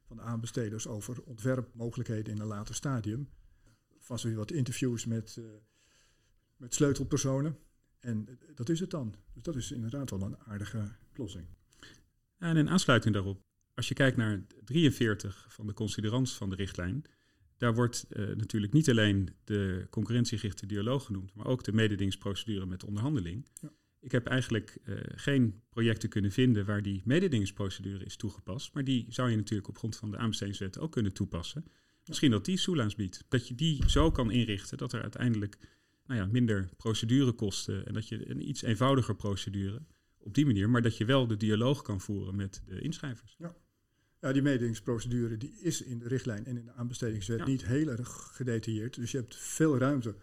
van 0.07 0.17
de 0.17 0.23
aanbesteders 0.23 0.87
over 0.87 1.23
ontwerpmogelijkheden 1.23 2.33
in 2.33 2.41
een 2.41 2.47
later 2.47 2.75
stadium. 2.75 3.29
Vast 3.99 4.23
weer 4.23 4.35
wat 4.35 4.51
interviews 4.51 5.05
met... 5.05 5.35
Uh, 5.39 5.45
met 6.57 6.73
sleutelpersonen. 6.73 7.57
En 7.99 8.39
dat 8.55 8.69
is 8.69 8.79
het 8.79 8.89
dan. 8.89 9.15
Dus 9.33 9.43
dat 9.43 9.55
is 9.55 9.71
inderdaad 9.71 10.09
wel 10.09 10.21
een 10.21 10.37
aardige 10.37 10.91
oplossing. 11.09 11.47
En 12.37 12.57
in 12.57 12.69
aansluiting 12.69 13.13
daarop, 13.13 13.41
als 13.73 13.87
je 13.87 13.93
kijkt 13.93 14.17
naar 14.17 14.45
43 14.63 15.45
van 15.49 15.67
de 15.67 15.73
considerants 15.73 16.35
van 16.35 16.49
de 16.49 16.55
richtlijn, 16.55 17.03
daar 17.57 17.75
wordt 17.75 18.05
uh, 18.09 18.35
natuurlijk 18.35 18.73
niet 18.73 18.89
alleen 18.89 19.29
de 19.43 19.87
concurrentiegerichte 19.89 20.65
dialoog 20.65 21.05
genoemd, 21.05 21.33
maar 21.33 21.45
ook 21.45 21.63
de 21.63 21.73
mededingingsprocedure 21.73 22.65
met 22.65 22.83
onderhandeling. 22.83 23.47
Ja. 23.61 23.71
Ik 23.99 24.11
heb 24.11 24.27
eigenlijk 24.27 24.77
uh, 24.85 24.97
geen 25.05 25.61
projecten 25.69 26.09
kunnen 26.09 26.31
vinden 26.31 26.65
waar 26.65 26.81
die 26.81 27.01
mededingingsprocedure 27.05 28.05
is 28.05 28.15
toegepast, 28.15 28.73
maar 28.73 28.83
die 28.83 29.05
zou 29.09 29.29
je 29.29 29.35
natuurlijk 29.35 29.69
op 29.69 29.77
grond 29.77 29.95
van 29.95 30.11
de 30.11 30.17
aanbestedingswet 30.17 30.79
ook 30.79 30.91
kunnen 30.91 31.13
toepassen. 31.13 31.65
Misschien 32.05 32.31
dat 32.31 32.45
die 32.45 32.57
soelaans 32.57 32.95
biedt. 32.95 33.25
Dat 33.27 33.47
je 33.47 33.55
die 33.55 33.89
zo 33.89 34.11
kan 34.11 34.31
inrichten 34.31 34.77
dat 34.77 34.93
er 34.93 35.01
uiteindelijk 35.01 35.57
nou 36.05 36.19
ja, 36.19 36.25
minder 36.25 36.69
procedurekosten 36.77 37.85
en 37.85 37.93
dat 37.93 38.07
je 38.07 38.29
een 38.29 38.49
iets 38.49 38.61
eenvoudiger 38.61 39.15
procedure 39.15 39.81
op 40.17 40.33
die 40.33 40.45
manier, 40.45 40.69
maar 40.69 40.81
dat 40.81 40.97
je 40.97 41.05
wel 41.05 41.27
de 41.27 41.37
dialoog 41.37 41.81
kan 41.81 42.01
voeren 42.01 42.35
met 42.35 42.61
de 42.65 42.81
inschrijvers. 42.81 43.35
Ja, 43.37 43.55
ja 44.19 44.31
die 44.31 44.41
mededingingsprocedure 44.41 45.37
die 45.37 45.59
is 45.61 45.81
in 45.81 45.99
de 45.99 46.07
richtlijn 46.07 46.45
en 46.45 46.57
in 46.57 46.65
de 46.65 46.71
aanbestedingswet 46.71 47.45
niet 47.45 47.65
heel 47.65 47.87
erg 47.87 48.29
gedetailleerd. 48.33 48.95
Dus 48.95 49.11
je 49.11 49.17
hebt 49.17 49.35
veel 49.35 49.77
ruimte 49.77 50.15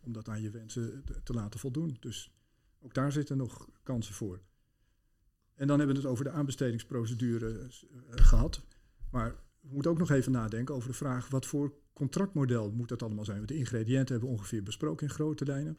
om 0.00 0.12
dat 0.12 0.28
aan 0.28 0.42
je 0.42 0.50
wensen 0.50 1.04
te 1.22 1.32
laten 1.32 1.60
voldoen. 1.60 1.96
Dus 2.00 2.32
ook 2.80 2.94
daar 2.94 3.12
zitten 3.12 3.36
nog 3.36 3.68
kansen 3.82 4.14
voor. 4.14 4.40
En 5.54 5.66
dan 5.66 5.78
hebben 5.78 5.96
we 5.96 6.02
het 6.02 6.10
over 6.10 6.24
de 6.24 6.30
aanbestedingsprocedure 6.30 7.50
uh, 7.50 7.68
gehad. 8.10 8.62
Maar 9.10 9.36
we 9.60 9.72
moeten 9.72 9.90
ook 9.90 9.98
nog 9.98 10.10
even 10.10 10.32
nadenken 10.32 10.74
over 10.74 10.88
de 10.88 10.94
vraag 10.94 11.28
wat 11.28 11.46
voor 11.46 11.72
contractmodel 11.92 12.70
moet 12.70 12.88
dat 12.88 13.02
allemaal 13.02 13.24
zijn. 13.24 13.46
De 13.46 13.56
ingrediënten 13.56 14.14
hebben 14.14 14.28
we 14.28 14.36
ongeveer 14.36 14.62
besproken 14.62 15.06
in 15.06 15.12
grote 15.12 15.44
lijnen. 15.44 15.78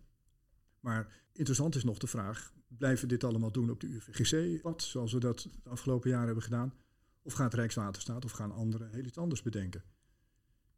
Maar 0.79 1.21
interessant 1.33 1.75
is 1.75 1.83
nog 1.83 1.97
de 1.97 2.07
vraag, 2.07 2.53
blijven 2.67 3.01
we 3.01 3.13
dit 3.13 3.23
allemaal 3.23 3.51
doen 3.51 3.69
op 3.69 3.79
de 3.79 3.87
UVGC-pad, 3.87 4.83
zoals 4.83 5.13
we 5.13 5.19
dat 5.19 5.47
de 5.63 5.69
afgelopen 5.69 6.09
jaren 6.09 6.25
hebben 6.25 6.43
gedaan? 6.43 6.73
Of 7.21 7.33
gaat 7.33 7.53
Rijkswaterstaat 7.53 8.25
of 8.25 8.31
gaan 8.31 8.51
anderen 8.51 8.91
heel 8.91 9.05
iets 9.05 9.17
anders 9.17 9.41
bedenken? 9.41 9.83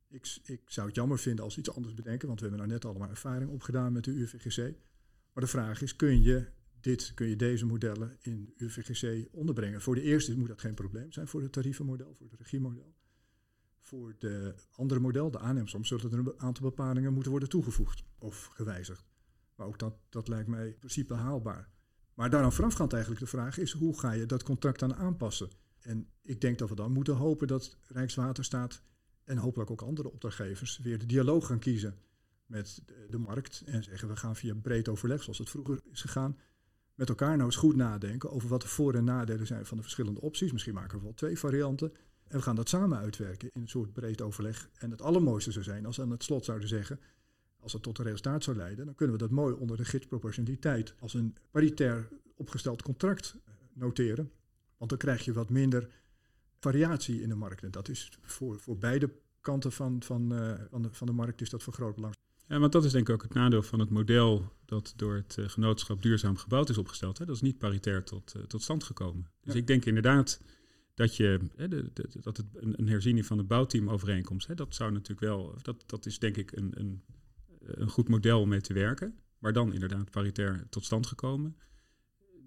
Ik, 0.08 0.40
ik 0.44 0.62
zou 0.66 0.88
het 0.88 0.96
jammer 0.96 1.20
vinden 1.20 1.46
als 1.46 1.58
iets 1.58 1.72
anders 1.72 1.94
bedenken, 1.94 2.28
want 2.28 2.40
we 2.40 2.48
hebben 2.48 2.68
nou 2.68 2.80
net 2.80 2.86
allemaal 2.90 3.10
ervaring 3.10 3.52
opgedaan 3.52 3.94
met 3.94 4.04
de 4.04 4.12
UVGC. 4.12 4.76
Maar 5.34 5.44
de 5.44 5.50
vraag 5.50 5.82
is, 5.82 5.96
kun 5.96 6.22
je, 6.22 6.46
dit, 6.80 7.14
kun 7.14 7.28
je 7.28 7.36
deze 7.36 7.66
modellen 7.66 8.18
in 8.22 8.46
de 8.46 8.66
UVGC 8.66 9.28
onderbrengen? 9.32 9.82
Voor 9.82 9.96
de 9.96 10.02
eerste 10.02 10.38
moet 10.38 10.48
dat 10.48 10.62
geen 10.62 10.74
probleem 10.74 11.12
zijn 11.12 11.28
voor 11.28 11.42
het 11.42 11.52
tarievenmodel, 11.52 12.14
voor 12.14 12.28
het 12.30 12.40
regiemodel 12.40 12.96
voor 13.82 14.16
de 14.18 14.56
andere 14.72 15.00
model, 15.00 15.32
de 15.32 15.40
aannemsom, 15.40 15.86
zullen 15.86 16.12
er 16.12 16.18
een 16.18 16.34
aantal 16.40 16.70
bepalingen 16.70 17.14
moeten 17.14 17.32
worden 17.32 17.50
toegevoegd 17.50 18.04
of 18.18 18.46
gewijzigd. 18.46 19.06
Maar 19.56 19.68
ook 19.68 19.80
dat, 19.80 19.94
dat 20.10 20.28
lijkt 20.28 20.48
mij 20.48 20.68
in 20.68 20.78
principe 20.78 21.14
haalbaar. 21.14 21.70
Maar 22.14 22.30
daaraan 22.30 22.54
voorafgaand 22.54 22.94
eigenlijk 22.94 23.24
de 23.24 23.30
vraag 23.30 23.58
is, 23.58 23.72
hoe 23.72 24.00
ga 24.00 24.12
je 24.12 24.26
dat 24.26 24.44
contract 24.44 24.80
dan 24.80 24.96
aanpassen? 24.96 25.50
En 25.82 26.10
ik 26.22 26.42
denk 26.42 26.60
dat 26.60 26.70
we 26.70 26.76
dan 26.76 26.92
moeten 26.92 27.16
hopen 27.16 27.48
dat 27.48 27.78
Rijkswaterstaat 27.88 28.82
en 29.24 29.38
hopelijk 29.38 29.72
ook 29.72 29.82
andere 29.82 30.12
opdrachtgevers 30.12 30.78
weer 30.78 31.00
de 31.00 31.06
dialoog 31.06 31.46
gaan 31.46 31.60
kiezen 31.60 31.98
met 32.46 32.84
de 33.10 33.18
markt 33.18 33.64
en 33.66 33.84
zeggen 33.84 34.08
we 34.08 34.16
gaan 34.16 34.36
via 34.36 34.54
breed 34.54 34.90
overleg, 34.90 35.24
zoals 35.24 35.38
het 35.38 35.50
vroeger 35.50 35.80
is 35.92 36.02
gegaan, 36.02 36.38
met 36.96 37.10
elkaar 37.10 37.36
nou 37.36 37.46
eens 37.46 37.56
goed 37.56 37.76
nadenken 37.76 38.32
over 38.32 38.50
wat 38.50 38.62
de 38.62 38.68
voor- 38.68 38.96
en 38.96 39.04
nadelen 39.04 39.48
zijn 39.48 39.66
van 39.66 39.78
de 39.78 39.84
verschillende 39.84 40.22
opties. 40.22 40.52
Misschien 40.52 40.74
maken 40.74 40.98
we 40.98 41.04
wel 41.04 41.14
twee 41.14 41.40
varianten. 41.40 41.94
En 42.28 42.38
we 42.38 42.44
gaan 42.44 42.56
dat 42.56 42.70
samen 42.70 42.98
uitwerken 42.98 43.50
in 43.54 43.62
een 43.62 43.70
soort 43.70 43.94
breed 43.94 44.22
overleg. 44.22 44.70
En 44.74 44.92
het 44.92 45.02
allermooiste 45.02 45.52
zou 45.52 45.64
zijn 45.64 45.86
als 45.86 45.98
we 45.98 46.04
aan 46.04 46.12
het 46.12 46.24
slot 46.24 46.46
zouden 46.46 46.68
zeggen: 46.68 47.00
Als 47.60 47.74
het 47.74 47.82
tot 47.82 47.98
een 47.98 48.06
resultaat 48.06 48.44
zou 48.44 48.58
leiden, 48.58 48.86
dan 48.86 48.96
kunnen 48.96 49.16
we 49.16 49.22
dat 49.22 49.32
mooi 49.32 49.54
onder 49.54 49.78
de 49.78 49.86
gidsproportionaliteit 49.86 50.96
als 51.00 51.14
een 51.14 51.36
paritair 51.52 52.10
opgesteld 52.36 52.82
contract 52.82 53.36
eh, 53.46 53.54
noteren. 53.74 54.32
Want 54.82 54.94
dan 54.94 55.00
krijg 55.00 55.26
je 55.26 55.34
wat 55.34 55.50
minder 55.50 55.90
variatie 56.60 57.22
in 57.22 57.30
de 57.30 57.36
markt. 57.36 57.64
En 57.64 57.72
dat 57.72 57.90
is 57.90 58.10
voor, 58.22 58.60
voor 58.60 58.78
beide 58.78 59.12
kanten 59.42 59.72
van, 59.72 60.04
van, 60.04 60.34
uh, 60.34 60.54
van, 60.70 60.82
de, 60.82 60.90
van 60.92 61.08
de 61.08 61.14
markt 61.14 61.42
is 61.42 61.50
dat 61.50 61.64
van 61.64 61.74
groot 61.74 61.96
belang. 61.96 62.16
Ja, 62.48 62.60
want 62.60 62.72
dat 62.72 62.86
is 62.86 62.92
denk 62.92 63.08
ik 63.08 63.14
ook 63.14 63.22
het 63.22 63.34
nadeel 63.34 63.62
van 63.62 63.80
het 63.80 63.90
model 63.90 64.52
dat 64.66 64.94
door 64.96 65.16
het 65.16 65.36
uh, 65.40 65.50
genootschap 65.50 66.02
duurzaam 66.02 66.38
gebouwd 66.38 66.70
is 66.70 66.78
opgesteld. 66.78 67.18
Hè. 67.18 67.26
Dat 67.26 67.36
is 67.36 67.42
niet 67.42 67.58
paritair 67.58 68.04
tot, 68.04 68.34
uh, 68.38 68.44
tot 68.44 68.62
stand 68.62 68.84
gekomen. 68.84 69.28
Dus 69.42 69.54
ja. 69.54 69.60
ik 69.60 69.68
denk 69.68 69.86
inderdaad 69.86 70.42
dat, 70.94 71.16
je, 71.16 71.40
hè, 71.56 71.68
de, 71.68 71.90
de, 71.94 72.08
dat 72.22 72.38
het 72.38 72.46
een, 72.54 72.80
een, 72.80 72.88
herziening 72.88 73.26
van 73.26 73.38
de 73.38 73.44
bouwteamovereenkomst, 73.44 74.48
hè, 74.48 74.56
dat 74.56 74.76
zou 74.76 74.92
natuurlijk 74.92 75.20
wel, 75.20 75.56
dat, 75.62 75.84
dat 75.86 76.06
is 76.06 76.20
denk 76.20 76.38
ik 76.38 76.52
een, 76.52 76.72
een, 76.80 77.04
een 77.60 77.90
goed 77.90 78.08
model 78.08 78.42
om 78.42 78.50
mee 78.50 78.62
te 78.62 78.74
werken. 78.74 79.20
Maar 79.38 79.54
dan 79.54 79.74
inderdaad 79.74 80.12
paritair 80.12 80.66
tot 80.70 80.86
stand 80.86 81.08
gekomen. 81.08 81.56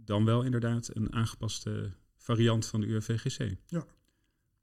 Dan 0.04 0.24
wel 0.24 0.42
inderdaad 0.42 0.90
een 0.92 1.12
aangepaste 1.12 1.92
variant 2.24 2.66
van 2.66 2.80
de 2.80 2.87
UFVGC. 2.87 3.56
Ja, 3.66 3.87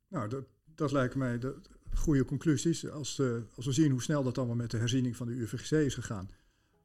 nou 0.07 0.29
dat, 0.29 0.45
dat 0.75 0.91
lijkt 0.91 1.15
mij 1.15 1.39
de 1.39 1.55
goede 1.93 2.25
conclusies. 2.25 2.89
Als, 2.89 3.19
uh, 3.19 3.37
als 3.55 3.65
we 3.65 3.71
zien 3.71 3.91
hoe 3.91 4.01
snel 4.01 4.23
dat 4.23 4.37
allemaal 4.37 4.55
met 4.55 4.71
de 4.71 4.77
herziening 4.77 5.15
van 5.15 5.27
de 5.27 5.33
UVGC 5.33 5.71
is 5.71 5.93
gegaan, 5.93 6.29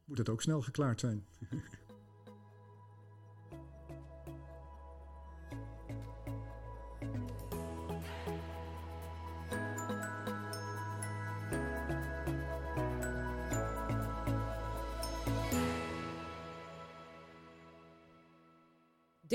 moet 0.05 0.17
het 0.17 0.29
ook 0.29 0.41
snel 0.41 0.61
geklaard 0.61 0.99
zijn. 0.99 1.25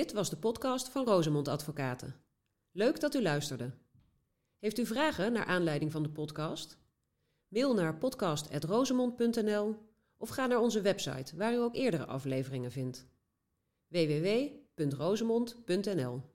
Dit 0.03 0.13
was 0.13 0.31
de 0.31 0.37
podcast 0.37 0.89
van 0.89 1.05
Rosemond 1.05 1.49
Advocaten. 1.49 2.15
Leuk 2.73 3.01
dat 3.01 3.15
u 3.15 3.23
luisterde. 3.23 3.71
Heeft 4.59 4.79
u 4.79 4.87
vragen 4.87 5.33
naar 5.33 5.45
aanleiding 5.45 5.93
van 5.93 6.03
de 6.03 6.09
podcast? 6.09 6.79
Mail 7.49 7.75
naar 7.75 7.99
podcast.rosemond.nl 7.99 9.77
of 10.17 10.29
ga 10.29 10.47
naar 10.47 10.59
onze 10.59 10.81
website 10.81 11.37
waar 11.37 11.53
u 11.53 11.57
ook 11.57 11.75
eerdere 11.75 12.07
afleveringen 12.07 12.71
vindt. 12.71 13.07
www.rosemond.nl 13.89 16.32